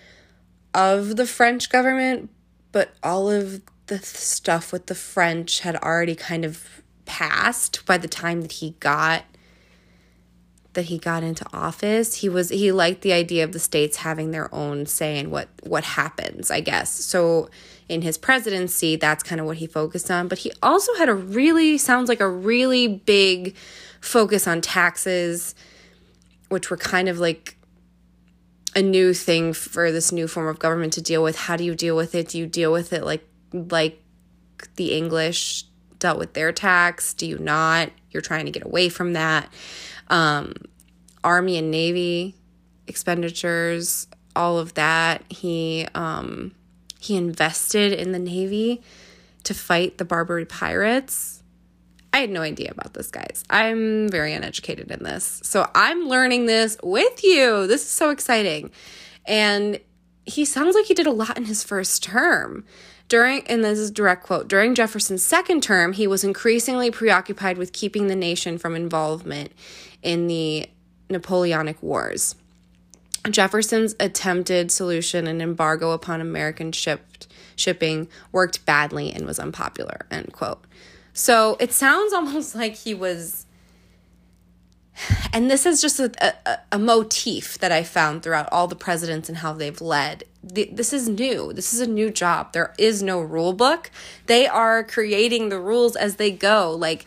of 0.74 1.16
the 1.16 1.26
French 1.26 1.70
government, 1.70 2.30
but 2.74 2.94
all 3.02 3.30
of 3.32 3.62
the 3.88 4.00
stuff 4.00 4.74
with 4.74 4.88
the 4.88 4.96
French 4.96 5.62
had 5.62 5.78
already 5.78 6.16
kind 6.16 6.44
of 6.44 6.82
passed 7.06 7.86
by 7.86 7.98
the 7.98 8.08
time 8.08 8.42
that 8.42 8.54
he 8.54 8.72
got 8.80 9.24
that 10.73 10.86
he 10.86 10.97
got 10.97 11.23
into 11.23 11.45
office. 11.53 12.15
He 12.15 12.29
was 12.29 12.49
he 12.49 12.71
liked 12.71 13.01
the 13.01 13.13
idea 13.13 13.43
of 13.43 13.51
the 13.51 13.60
states 13.60 13.97
having 13.97 14.31
their 14.31 14.53
own 14.53 14.86
say 14.86 15.19
in 15.19 15.29
what 15.29 15.49
what 15.63 15.84
happens, 15.84 16.49
I 16.49 16.62
guess. 16.62 16.91
So 16.91 17.49
in 17.89 18.01
his 18.01 18.17
presidency, 18.17 18.95
that's 18.95 19.23
kind 19.23 19.41
of 19.41 19.47
what 19.47 19.57
he 19.57 19.67
focused 19.67 20.10
on, 20.10 20.27
but 20.27 20.39
he 20.39 20.51
also 20.63 20.93
had 20.95 21.10
a 21.10 21.13
really 21.13 21.77
sounds 21.77 22.07
like 22.07 22.21
a 22.21 22.29
really 22.29 22.88
big 22.88 23.55
focus 23.99 24.47
on 24.47 24.62
taxes 24.62 25.55
which 26.51 26.69
were 26.69 26.77
kind 26.77 27.07
of 27.07 27.17
like 27.17 27.55
a 28.75 28.81
new 28.81 29.13
thing 29.13 29.53
for 29.53 29.91
this 29.91 30.12
new 30.12 30.27
form 30.27 30.47
of 30.47 30.60
government 30.60 30.93
to 30.93 31.01
deal 31.01 31.23
with. 31.23 31.38
How 31.38 31.55
do 31.55 31.63
you 31.63 31.75
deal 31.75 31.95
with 31.95 32.13
it? 32.13 32.29
Do 32.29 32.38
you 32.38 32.45
deal 32.45 32.71
with 32.71 32.93
it 32.93 33.03
like 33.03 33.27
like 33.53 34.01
the 34.75 34.93
English 34.93 35.65
dealt 36.02 36.20
with 36.20 36.34
their 36.34 36.52
tax? 36.52 37.14
Do 37.14 37.26
you 37.26 37.38
not? 37.38 37.90
You're 38.12 38.22
trying 38.22 38.46
to 38.46 38.52
get 38.52 38.66
away 38.66 38.90
from 38.90 39.14
that. 39.14 39.52
Um, 40.10 40.54
Army 41.24 41.58
and 41.58 41.72
Navy 41.72 42.36
expenditures, 42.88 44.08
all 44.36 44.58
of 44.58 44.74
that. 44.74 45.24
He 45.30 45.88
um, 45.96 46.54
he 47.00 47.16
invested 47.16 47.94
in 47.94 48.12
the 48.12 48.20
Navy 48.20 48.82
to 49.46 49.54
fight 49.54 49.98
the 49.98 50.06
Barbary 50.06 50.46
pirates. 50.46 51.42
I 52.14 52.20
had 52.20 52.30
no 52.30 52.42
idea 52.42 52.72
about 52.72 52.94
this, 52.94 53.10
guys. 53.10 53.46
I'm 53.50 54.10
very 54.10 54.34
uneducated 54.34 54.92
in 54.92 55.04
this. 55.04 55.40
So 55.44 55.70
I'm 55.74 56.10
learning 56.10 56.46
this 56.46 56.78
with 56.84 57.24
you. 57.24 57.68
This 57.68 57.84
is 57.84 57.90
so 57.90 58.10
exciting. 58.10 58.72
And 59.26 59.80
he 60.26 60.44
sounds 60.44 60.76
like 60.76 60.86
he 60.86 60.94
did 60.94 61.08
a 61.08 61.12
lot 61.12 61.38
in 61.38 61.46
his 61.46 61.64
first 61.64 62.04
term. 62.04 62.66
During, 63.12 63.45
and 63.47 63.62
this 63.62 63.78
is 63.78 63.91
direct 63.91 64.24
quote, 64.24 64.47
during 64.47 64.74
Jefferson's 64.74 65.21
second 65.21 65.62
term, 65.62 65.91
he 65.91 66.08
was 66.08 66.24
increasingly 66.24 66.91
preoccupied 66.91 67.58
with 67.58 67.74
keeping 67.74 68.08
the 68.08 68.15
nation 68.15 68.58
from 68.58 68.74
involvement 68.74 69.52
in 70.02 70.28
the 70.28 70.69
Napoleonic 71.10 71.84
Wars. 71.84 72.36
Jefferson's 73.30 73.97
attempted 74.00 74.71
solution, 74.71 75.28
an 75.28 75.41
embargo 75.41 75.91
upon 75.91 76.21
American 76.21 76.71
shipped, 76.71 77.28
shipping, 77.58 78.08
worked 78.32 78.65
badly 78.65 79.12
and 79.12 79.26
was 79.26 79.39
unpopular, 79.39 80.06
end 80.10 80.32
quote. 80.32 80.63
So 81.12 81.58
it 81.60 81.74
sounds 81.74 82.13
almost 82.13 82.56
like 82.56 82.76
he 82.76 82.93
was 82.93 83.45
and 85.34 85.49
this 85.49 85.65
is 85.65 85.82
just 85.82 85.99
a, 85.99 86.12
a, 86.45 86.60
a, 86.73 86.80
motif 86.80 87.58
that 87.60 87.71
I 87.71 87.84
found 87.84 88.23
throughout 88.23 88.49
all 88.51 88.67
the 88.67 88.75
presidents 88.75 89.30
and 89.30 89.38
how 89.39 89.54
they've 89.54 89.80
led. 89.80 90.25
This 90.43 90.91
is 90.91 91.08
new. 91.08 91.54
This 91.54 91.73
is 91.73 91.80
a 91.80 91.88
new 91.88 92.10
job. 92.10 92.54
There 92.54 92.73
is 92.77 93.01
no 93.01 93.21
rule 93.21 93.54
book. 93.54 93.89
They 94.25 94.47
are 94.47 94.84
creating 94.84 95.49
the 95.49 95.60
rules 95.60 95.95
as 95.95 96.15
they 96.15 96.32
go. 96.32 96.71
Like, 96.71 97.06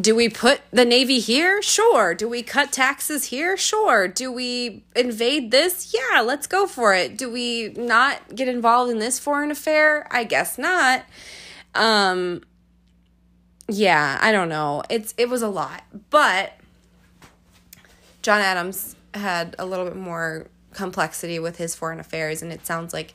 do 0.00 0.14
we 0.14 0.28
put 0.28 0.60
the 0.72 0.84
Navy 0.84 1.20
here? 1.20 1.62
Sure. 1.62 2.14
Do 2.14 2.28
we 2.28 2.42
cut 2.42 2.72
taxes 2.72 3.26
here? 3.26 3.56
Sure. 3.56 4.08
Do 4.08 4.32
we 4.32 4.84
invade 4.96 5.50
this? 5.50 5.94
Yeah, 5.94 6.20
let's 6.20 6.46
go 6.46 6.66
for 6.66 6.94
it. 6.94 7.16
Do 7.16 7.30
we 7.30 7.68
not 7.76 8.34
get 8.34 8.48
involved 8.48 8.90
in 8.90 8.98
this 8.98 9.18
foreign 9.18 9.52
affair? 9.52 10.08
I 10.10 10.24
guess 10.24 10.58
not. 10.58 11.04
Um, 11.74 12.42
yeah, 13.68 14.18
I 14.20 14.32
don't 14.32 14.48
know. 14.48 14.82
It's 14.90 15.14
it 15.16 15.28
was 15.28 15.42
a 15.42 15.48
lot, 15.48 15.82
but 16.10 16.52
John 18.22 18.40
Adams 18.40 18.96
had 19.14 19.54
a 19.58 19.66
little 19.66 19.84
bit 19.84 19.96
more 19.96 20.46
complexity 20.72 21.38
with 21.38 21.56
his 21.56 21.74
foreign 21.74 22.00
affairs, 22.00 22.42
and 22.42 22.52
it 22.52 22.66
sounds 22.66 22.92
like 22.92 23.14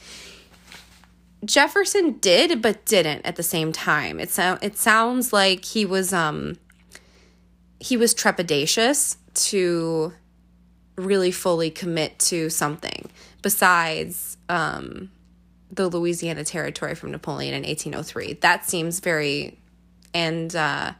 Jefferson 1.46 2.14
did 2.20 2.62
but 2.62 2.86
didn't 2.86 3.26
at 3.26 3.36
the 3.36 3.44
same 3.44 3.72
time. 3.72 4.20
It 4.20 4.32
so, 4.32 4.58
it 4.62 4.78
sounds 4.78 5.32
like 5.32 5.66
he 5.66 5.86
was 5.86 6.14
um 6.14 6.58
he 7.80 7.96
was 7.96 8.14
trepidatious 8.14 9.18
to 9.34 10.14
really 10.96 11.32
fully 11.32 11.70
commit 11.70 12.20
to 12.20 12.50
something 12.50 13.10
besides 13.42 14.38
um 14.50 15.12
the 15.72 15.88
Louisiana 15.88 16.44
Territory 16.44 16.96
from 16.96 17.12
Napoleon 17.12 17.54
in 17.54 17.62
1803. 17.62 18.34
That 18.42 18.66
seems 18.66 19.00
very 19.00 19.60
and 20.20 20.54
uh, 20.56 20.94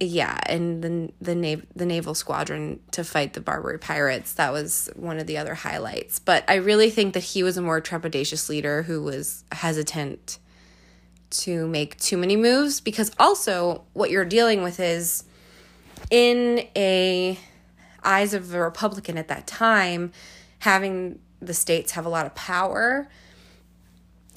yeah, 0.00 0.38
and 0.46 0.82
the 0.82 1.12
the 1.20 1.34
nav- 1.34 1.66
the 1.76 1.86
naval 1.86 2.14
squadron 2.14 2.80
to 2.90 3.04
fight 3.04 3.34
the 3.34 3.40
Barbary 3.40 3.78
pirates. 3.78 4.32
That 4.34 4.52
was 4.52 4.90
one 4.96 5.18
of 5.18 5.26
the 5.26 5.38
other 5.38 5.54
highlights. 5.54 6.18
But 6.18 6.44
I 6.48 6.56
really 6.56 6.90
think 6.90 7.14
that 7.14 7.22
he 7.22 7.42
was 7.42 7.56
a 7.56 7.62
more 7.62 7.80
trepidatious 7.80 8.48
leader 8.48 8.82
who 8.82 9.02
was 9.02 9.44
hesitant 9.52 10.38
to 11.30 11.66
make 11.66 11.98
too 11.98 12.16
many 12.16 12.36
moves 12.36 12.80
because 12.80 13.10
also 13.18 13.84
what 13.92 14.10
you're 14.10 14.24
dealing 14.24 14.62
with 14.62 14.78
is 14.80 15.24
in 16.10 16.66
a 16.76 17.38
eyes 18.02 18.34
of 18.34 18.52
a 18.54 18.60
Republican 18.60 19.16
at 19.16 19.28
that 19.28 19.46
time, 19.46 20.12
having 20.58 21.18
the 21.40 21.54
states 21.54 21.92
have 21.92 22.06
a 22.06 22.08
lot 22.08 22.26
of 22.26 22.34
power 22.34 23.08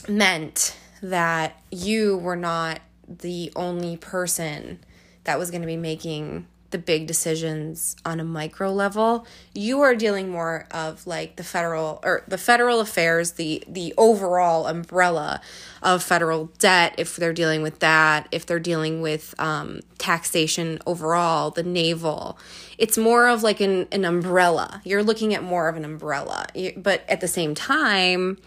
meant 0.07 0.75
that 1.01 1.61
you 1.71 2.17
were 2.17 2.35
not 2.35 2.79
the 3.07 3.51
only 3.55 3.97
person 3.97 4.79
that 5.23 5.39
was 5.39 5.51
going 5.51 5.61
to 5.61 5.67
be 5.67 5.77
making 5.77 6.47
the 6.69 6.77
big 6.77 7.07
decisions 7.07 7.95
on 8.05 8.19
a 8.19 8.23
micro 8.23 8.73
level. 8.73 9.25
You 9.53 9.81
are 9.81 9.95
dealing 9.95 10.29
more 10.29 10.67
of 10.71 11.07
like 11.07 11.37
the 11.37 11.43
federal 11.43 11.99
or 12.03 12.23
the 12.27 12.37
federal 12.37 12.81
affairs 12.81 13.33
the 13.33 13.63
the 13.67 13.93
overall 13.97 14.67
umbrella 14.67 15.41
of 15.81 16.03
federal 16.03 16.47
debt 16.57 16.95
if 16.97 17.15
they're 17.15 17.33
dealing 17.33 17.61
with 17.61 17.79
that 17.79 18.27
if 18.31 18.45
they're 18.45 18.59
dealing 18.59 19.01
with 19.01 19.33
um, 19.39 19.79
taxation 19.97 20.79
overall 20.85 21.51
the 21.51 21.63
naval. 21.63 22.37
It's 22.77 22.97
more 22.97 23.27
of 23.27 23.43
like 23.43 23.59
an, 23.59 23.87
an 23.91 24.05
umbrella. 24.05 24.81
You're 24.83 25.03
looking 25.03 25.33
at 25.33 25.41
more 25.41 25.69
of 25.69 25.77
an 25.77 25.85
umbrella. 25.85 26.47
But 26.75 27.03
at 27.09 27.21
the 27.21 27.27
same 27.27 27.55
time 27.55 28.37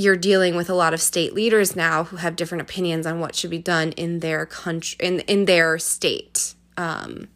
you're 0.00 0.16
dealing 0.16 0.56
with 0.56 0.70
a 0.70 0.74
lot 0.74 0.94
of 0.94 1.00
state 1.00 1.34
leaders 1.34 1.76
now 1.76 2.04
who 2.04 2.16
have 2.16 2.34
different 2.34 2.62
opinions 2.62 3.06
on 3.06 3.20
what 3.20 3.34
should 3.34 3.50
be 3.50 3.58
done 3.58 3.92
in 3.92 4.20
their 4.20 4.46
country 4.46 4.96
in 5.00 5.20
in 5.20 5.44
their 5.44 5.78
state. 5.78 6.54
Um, 6.76 7.28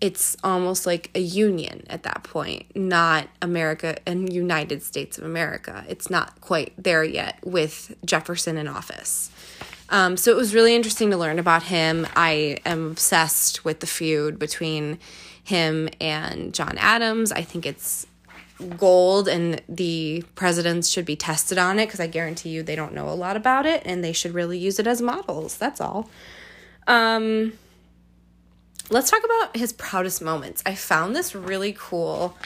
it's 0.00 0.36
almost 0.44 0.86
like 0.86 1.10
a 1.16 1.20
union 1.20 1.82
at 1.90 2.04
that 2.04 2.22
point, 2.22 2.76
not 2.76 3.26
America 3.42 3.96
and 4.06 4.32
United 4.32 4.80
States 4.84 5.18
of 5.18 5.24
America. 5.24 5.84
It's 5.88 6.08
not 6.08 6.40
quite 6.40 6.72
there 6.78 7.02
yet 7.02 7.40
with 7.44 7.96
Jefferson 8.04 8.56
in 8.56 8.68
office. 8.68 9.32
Um, 9.88 10.16
so 10.16 10.30
it 10.30 10.36
was 10.36 10.54
really 10.54 10.76
interesting 10.76 11.10
to 11.10 11.16
learn 11.16 11.40
about 11.40 11.64
him. 11.64 12.06
I 12.14 12.58
am 12.64 12.92
obsessed 12.92 13.64
with 13.64 13.80
the 13.80 13.88
feud 13.88 14.38
between 14.38 15.00
him 15.42 15.88
and 16.00 16.54
John 16.54 16.78
Adams. 16.78 17.32
I 17.32 17.42
think 17.42 17.66
it's 17.66 18.06
gold 18.76 19.28
and 19.28 19.62
the 19.68 20.24
presidents 20.34 20.88
should 20.88 21.04
be 21.04 21.16
tested 21.16 21.58
on 21.58 21.78
it 21.78 21.86
because 21.86 22.00
I 22.00 22.06
guarantee 22.06 22.50
you 22.50 22.62
they 22.62 22.76
don't 22.76 22.92
know 22.92 23.08
a 23.08 23.14
lot 23.14 23.36
about 23.36 23.66
it 23.66 23.82
and 23.84 24.02
they 24.02 24.12
should 24.12 24.34
really 24.34 24.58
use 24.58 24.78
it 24.78 24.86
as 24.86 25.00
models. 25.00 25.56
That's 25.56 25.80
all. 25.80 26.10
Um, 26.86 27.52
let's 28.90 29.10
talk 29.10 29.22
about 29.24 29.56
his 29.56 29.72
proudest 29.72 30.22
moments. 30.22 30.62
I 30.66 30.74
found 30.74 31.14
this 31.14 31.34
really 31.34 31.74
cool, 31.78 32.36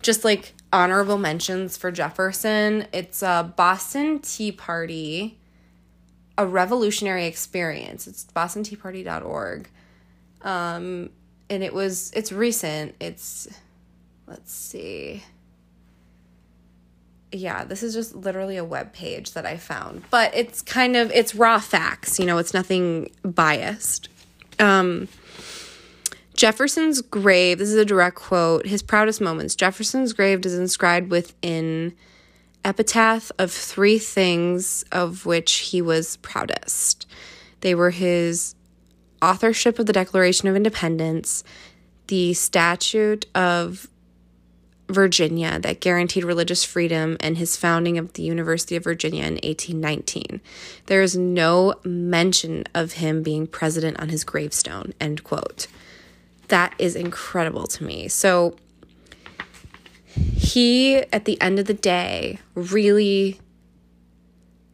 just 0.00 0.24
like 0.24 0.54
honorable 0.72 1.18
mentions 1.18 1.76
for 1.76 1.90
Jefferson. 1.90 2.86
It's 2.92 3.22
a 3.22 3.52
Boston 3.56 4.20
Tea 4.20 4.52
Party, 4.52 5.38
a 6.38 6.46
revolutionary 6.46 7.26
experience. 7.26 8.06
It's 8.06 8.24
bostonteaparty.org. 8.24 9.68
Um, 10.42 11.10
and 11.50 11.62
it 11.62 11.74
was, 11.74 12.10
it's 12.12 12.32
recent. 12.32 12.94
It's, 13.00 13.48
let's 14.26 14.52
see 14.52 15.22
yeah, 17.32 17.64
this 17.64 17.82
is 17.82 17.94
just 17.94 18.14
literally 18.14 18.56
a 18.56 18.64
web 18.64 18.92
page 18.92 19.32
that 19.32 19.44
I 19.44 19.56
found, 19.56 20.02
but 20.10 20.34
it's 20.34 20.62
kind 20.62 20.96
of 20.96 21.10
it's 21.12 21.34
raw 21.34 21.58
facts, 21.58 22.18
you 22.18 22.26
know, 22.26 22.38
it's 22.38 22.54
nothing 22.54 23.10
biased. 23.22 24.08
Um 24.58 25.08
Jefferson's 26.34 27.00
grave, 27.00 27.58
this 27.58 27.68
is 27.68 27.74
a 27.74 27.84
direct 27.84 28.14
quote, 28.16 28.64
his 28.64 28.80
proudest 28.80 29.20
moments. 29.20 29.56
Jefferson's 29.56 30.12
grave 30.12 30.46
is 30.46 30.56
inscribed 30.56 31.10
within 31.10 31.94
epitaph 32.64 33.32
of 33.38 33.50
three 33.50 33.98
things 33.98 34.84
of 34.92 35.26
which 35.26 35.52
he 35.52 35.82
was 35.82 36.16
proudest. 36.18 37.06
They 37.60 37.74
were 37.74 37.90
his 37.90 38.54
authorship 39.20 39.78
of 39.78 39.86
the 39.86 39.92
Declaration 39.92 40.48
of 40.48 40.54
Independence, 40.54 41.42
the 42.06 42.34
Statute 42.34 43.26
of 43.34 43.88
Virginia 44.88 45.58
that 45.60 45.80
guaranteed 45.80 46.24
religious 46.24 46.64
freedom 46.64 47.16
and 47.20 47.36
his 47.36 47.56
founding 47.56 47.98
of 47.98 48.14
the 48.14 48.22
University 48.22 48.74
of 48.74 48.84
Virginia 48.84 49.24
in 49.24 49.34
1819. 49.34 50.40
There 50.86 51.02
is 51.02 51.16
no 51.16 51.74
mention 51.84 52.64
of 52.74 52.92
him 52.92 53.22
being 53.22 53.46
president 53.46 54.00
on 54.00 54.08
his 54.08 54.24
gravestone, 54.24 54.94
end 55.00 55.24
quote. 55.24 55.66
That 56.48 56.74
is 56.78 56.96
incredible 56.96 57.66
to 57.66 57.84
me. 57.84 58.08
So 58.08 58.56
he 60.36 60.96
at 61.12 61.26
the 61.26 61.40
end 61.40 61.58
of 61.58 61.66
the 61.66 61.74
day 61.74 62.38
really 62.54 63.38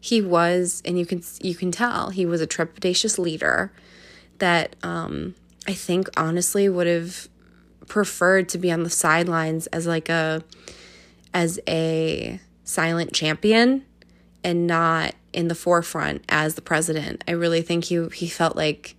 he 0.01 0.23
was 0.23 0.81
and 0.85 0.99
you 0.99 1.05
can 1.05 1.23
you 1.41 1.55
can 1.55 1.73
tell 1.73 2.11
he 2.11 2.25
was 2.25 2.41
a 2.41 2.47
trepidatious 2.47 3.19
leader 3.19 3.73
that 4.39 4.77
um 4.83 5.35
I 5.67 5.73
think 5.73 6.09
honestly 6.17 6.69
would 6.69 6.87
have 6.87 7.29
preferred 7.89 8.49
to 8.51 8.59
be 8.59 8.71
on 8.71 8.83
the 8.83 8.91
sidelines 8.91 9.67
as 9.69 9.87
like 9.87 10.09
a 10.09 10.43
as 11.33 11.59
a 11.69 12.41
silent 12.65 13.13
champion 13.13 13.85
and 14.43 14.67
not 14.67 15.15
in 15.33 15.49
the 15.49 15.55
forefront 15.55 16.25
as 16.29 16.55
the 16.55 16.63
president. 16.63 17.25
I 17.27 17.33
really 17.33 17.63
think 17.63 17.85
he 17.85 18.07
he 18.15 18.29
felt 18.29 18.57
like 18.57 18.97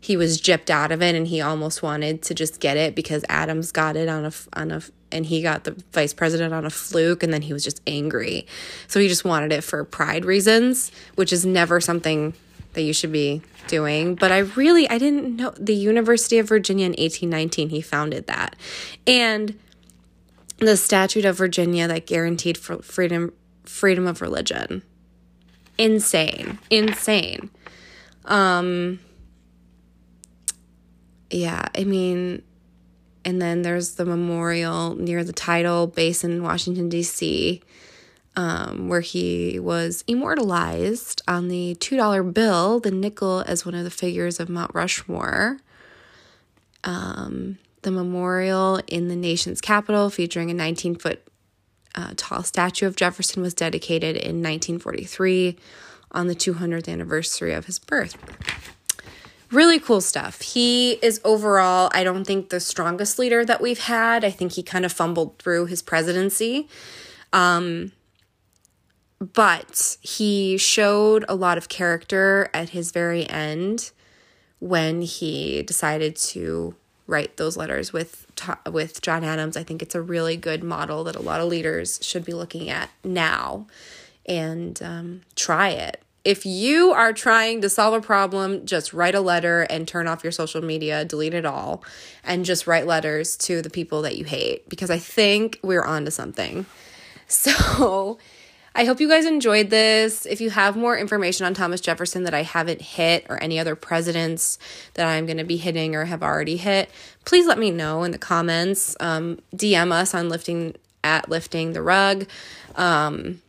he 0.00 0.16
was 0.16 0.40
gypped 0.40 0.70
out 0.70 0.92
of 0.92 1.02
it 1.02 1.14
and 1.14 1.26
he 1.26 1.40
almost 1.40 1.82
wanted 1.82 2.22
to 2.22 2.34
just 2.34 2.60
get 2.60 2.76
it 2.76 2.94
because 2.94 3.24
Adams 3.28 3.72
got 3.72 3.96
it 3.96 4.08
on 4.08 4.24
a 4.24 4.32
on 4.52 4.70
a 4.70 4.82
and 5.12 5.26
he 5.26 5.40
got 5.40 5.64
the 5.64 5.82
vice 5.92 6.12
president 6.12 6.52
on 6.52 6.64
a 6.64 6.70
fluke 6.70 7.22
and 7.22 7.32
then 7.32 7.42
he 7.42 7.52
was 7.52 7.64
just 7.64 7.80
angry. 7.86 8.46
So 8.88 9.00
he 9.00 9.08
just 9.08 9.24
wanted 9.24 9.52
it 9.52 9.62
for 9.62 9.82
pride 9.84 10.24
reasons, 10.24 10.90
which 11.14 11.32
is 11.32 11.46
never 11.46 11.80
something 11.80 12.34
that 12.76 12.82
you 12.82 12.92
should 12.92 13.10
be 13.10 13.42
doing. 13.66 14.14
But 14.14 14.30
I 14.30 14.38
really, 14.38 14.88
I 14.88 14.98
didn't 14.98 15.34
know 15.34 15.52
the 15.58 15.74
University 15.74 16.38
of 16.38 16.48
Virginia 16.48 16.86
in 16.86 16.92
1819, 16.92 17.70
he 17.70 17.80
founded 17.80 18.28
that. 18.28 18.54
And 19.06 19.58
the 20.58 20.76
Statute 20.76 21.24
of 21.24 21.36
Virginia 21.36 21.88
that 21.88 22.06
guaranteed 22.06 22.56
freedom 22.56 23.32
freedom 23.64 24.06
of 24.06 24.22
religion. 24.22 24.82
Insane. 25.76 26.58
Insane. 26.70 27.50
Um 28.24 29.00
yeah, 31.30 31.68
I 31.76 31.84
mean 31.84 32.42
and 33.24 33.42
then 33.42 33.62
there's 33.62 33.96
the 33.96 34.04
memorial 34.04 34.94
near 34.94 35.24
the 35.24 35.32
tidal 35.32 35.88
basin 35.88 36.30
in 36.30 36.42
Washington 36.42 36.88
D.C 36.88 37.62
um, 38.36 38.88
where 38.88 39.00
he 39.00 39.58
was 39.58 40.04
immortalized 40.06 41.22
on 41.26 41.48
the 41.48 41.74
$2 41.80 42.34
bill, 42.34 42.78
the 42.80 42.90
nickel 42.90 43.42
as 43.46 43.64
one 43.64 43.74
of 43.74 43.84
the 43.84 43.90
figures 43.90 44.38
of 44.38 44.48
Mount 44.48 44.74
Rushmore. 44.74 45.58
Um, 46.84 47.58
the 47.82 47.90
memorial 47.90 48.80
in 48.86 49.08
the 49.08 49.16
nation's 49.16 49.60
capital, 49.60 50.10
featuring 50.10 50.50
a 50.50 50.54
19 50.54 50.96
foot 50.96 51.26
uh, 51.94 52.12
tall 52.16 52.42
statue 52.42 52.86
of 52.86 52.94
Jefferson, 52.94 53.42
was 53.42 53.54
dedicated 53.54 54.16
in 54.16 54.42
1943 54.42 55.56
on 56.12 56.26
the 56.26 56.34
200th 56.34 56.88
anniversary 56.88 57.54
of 57.54 57.66
his 57.66 57.78
birth. 57.78 58.16
really 59.50 59.78
cool 59.78 60.00
stuff. 60.00 60.42
He 60.42 60.92
is 61.02 61.20
overall, 61.24 61.90
I 61.94 62.04
don't 62.04 62.26
think, 62.26 62.50
the 62.50 62.60
strongest 62.60 63.18
leader 63.18 63.44
that 63.44 63.60
we've 63.60 63.78
had. 63.78 64.24
I 64.24 64.30
think 64.30 64.52
he 64.52 64.62
kind 64.62 64.84
of 64.84 64.92
fumbled 64.92 65.38
through 65.38 65.66
his 65.66 65.80
presidency. 65.80 66.68
Um, 67.32 67.92
but 69.18 69.96
he 70.02 70.56
showed 70.58 71.24
a 71.28 71.34
lot 71.34 71.58
of 71.58 71.68
character 71.68 72.50
at 72.52 72.70
his 72.70 72.90
very 72.90 73.28
end 73.28 73.90
when 74.58 75.02
he 75.02 75.62
decided 75.62 76.16
to 76.16 76.74
write 77.06 77.36
those 77.36 77.56
letters 77.56 77.92
with 77.92 78.26
with 78.70 79.00
John 79.00 79.24
Adams. 79.24 79.56
I 79.56 79.62
think 79.62 79.82
it's 79.82 79.94
a 79.94 80.02
really 80.02 80.36
good 80.36 80.62
model 80.62 81.04
that 81.04 81.16
a 81.16 81.22
lot 81.22 81.40
of 81.40 81.48
leaders 81.48 81.98
should 82.02 82.24
be 82.24 82.32
looking 82.32 82.68
at 82.68 82.90
now 83.04 83.66
and 84.26 84.80
um, 84.82 85.20
try 85.34 85.70
it. 85.70 86.02
If 86.24 86.44
you 86.44 86.90
are 86.90 87.12
trying 87.12 87.60
to 87.60 87.68
solve 87.68 87.94
a 87.94 88.00
problem, 88.00 88.66
just 88.66 88.92
write 88.92 89.14
a 89.14 89.20
letter 89.20 89.62
and 89.62 89.86
turn 89.86 90.08
off 90.08 90.24
your 90.24 90.32
social 90.32 90.60
media, 90.60 91.04
delete 91.04 91.34
it 91.34 91.46
all, 91.46 91.84
and 92.24 92.44
just 92.44 92.66
write 92.66 92.84
letters 92.84 93.36
to 93.38 93.62
the 93.62 93.70
people 93.70 94.02
that 94.02 94.18
you 94.18 94.24
hate 94.24 94.68
because 94.68 94.90
I 94.90 94.98
think 94.98 95.60
we're 95.62 95.84
on 95.84 96.04
to 96.04 96.10
something. 96.10 96.66
So, 97.28 98.18
I 98.78 98.84
hope 98.84 99.00
you 99.00 99.08
guys 99.08 99.24
enjoyed 99.24 99.70
this. 99.70 100.26
If 100.26 100.42
you 100.42 100.50
have 100.50 100.76
more 100.76 100.98
information 100.98 101.46
on 101.46 101.54
Thomas 101.54 101.80
Jefferson 101.80 102.24
that 102.24 102.34
I 102.34 102.42
haven't 102.42 102.82
hit 102.82 103.24
or 103.30 103.42
any 103.42 103.58
other 103.58 103.74
presidents 103.74 104.58
that 104.94 105.06
I'm 105.06 105.24
going 105.24 105.38
to 105.38 105.44
be 105.44 105.56
hitting 105.56 105.94
or 105.94 106.04
have 106.04 106.22
already 106.22 106.58
hit, 106.58 106.90
please 107.24 107.46
let 107.46 107.58
me 107.58 107.70
know 107.70 108.02
in 108.02 108.10
the 108.10 108.18
comments. 108.18 108.94
Um, 109.00 109.38
DM 109.54 109.92
us 109.92 110.12
on 110.12 110.28
lifting 110.28 110.76
at 111.02 111.30
lifting 111.30 111.72
the 111.72 111.80
rug. 111.80 112.28
Um, 112.74 113.40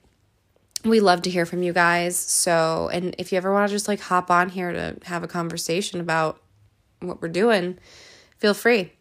we 0.86 1.02
love 1.02 1.24
to 1.24 1.30
hear 1.30 1.46
from 1.46 1.62
you 1.62 1.74
guys. 1.74 2.16
So, 2.16 2.90
and 2.94 3.14
if 3.18 3.34
you 3.34 3.38
ever 3.38 3.52
want 3.52 3.68
to 3.68 3.76
just 3.76 3.90
like 3.90 4.00
hop 4.00 4.32
on 4.32 4.48
here 4.48 4.72
to 4.72 4.96
have 5.04 5.24
a 5.24 5.28
conversation 5.28 6.00
about 6.00 6.42
what 7.02 7.22
we're 7.22 7.28
doing, 7.28 7.78
feel 8.38 8.54
free. 8.54 8.94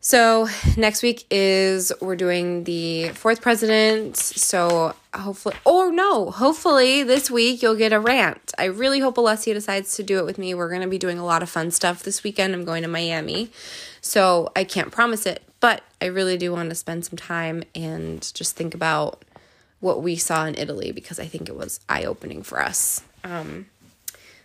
So, 0.00 0.48
next 0.76 1.02
week 1.02 1.24
is 1.30 1.90
we're 2.02 2.14
doing 2.14 2.64
the 2.64 3.08
fourth 3.14 3.40
president. 3.40 4.18
So, 4.18 4.94
hopefully, 5.14 5.56
or 5.64 5.90
no, 5.90 6.30
hopefully 6.30 7.02
this 7.02 7.30
week 7.30 7.62
you'll 7.62 7.76
get 7.76 7.92
a 7.92 8.00
rant. 8.00 8.52
I 8.58 8.64
really 8.64 9.00
hope 9.00 9.16
Alessia 9.16 9.54
decides 9.54 9.96
to 9.96 10.02
do 10.02 10.18
it 10.18 10.24
with 10.24 10.38
me. 10.38 10.54
We're 10.54 10.68
going 10.68 10.82
to 10.82 10.88
be 10.88 10.98
doing 10.98 11.18
a 11.18 11.24
lot 11.24 11.42
of 11.42 11.50
fun 11.50 11.70
stuff 11.70 12.02
this 12.02 12.22
weekend. 12.22 12.54
I'm 12.54 12.64
going 12.64 12.82
to 12.82 12.88
Miami. 12.88 13.50
So, 14.00 14.52
I 14.54 14.64
can't 14.64 14.92
promise 14.92 15.24
it, 15.24 15.42
but 15.60 15.82
I 16.00 16.06
really 16.06 16.36
do 16.36 16.52
want 16.52 16.68
to 16.68 16.74
spend 16.74 17.06
some 17.06 17.16
time 17.16 17.62
and 17.74 18.20
just 18.34 18.54
think 18.54 18.74
about 18.74 19.24
what 19.80 20.02
we 20.02 20.16
saw 20.16 20.46
in 20.46 20.54
Italy 20.56 20.92
because 20.92 21.20
I 21.20 21.26
think 21.26 21.48
it 21.48 21.56
was 21.56 21.80
eye 21.88 22.04
opening 22.04 22.42
for 22.42 22.60
us. 22.60 23.02
Um, 23.22 23.66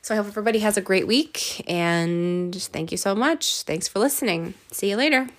so 0.02 0.14
I 0.14 0.18
hope 0.18 0.28
everybody 0.28 0.60
has 0.60 0.78
a 0.78 0.82
great 0.82 1.08
week 1.08 1.64
and 1.70 2.54
thank 2.56 2.92
you 2.92 2.98
so 2.98 3.16
much. 3.16 3.64
Thanks 3.64 3.88
for 3.88 4.00
listening. 4.00 4.54
See 4.72 4.90
you 4.90 4.98
later. 4.98 5.30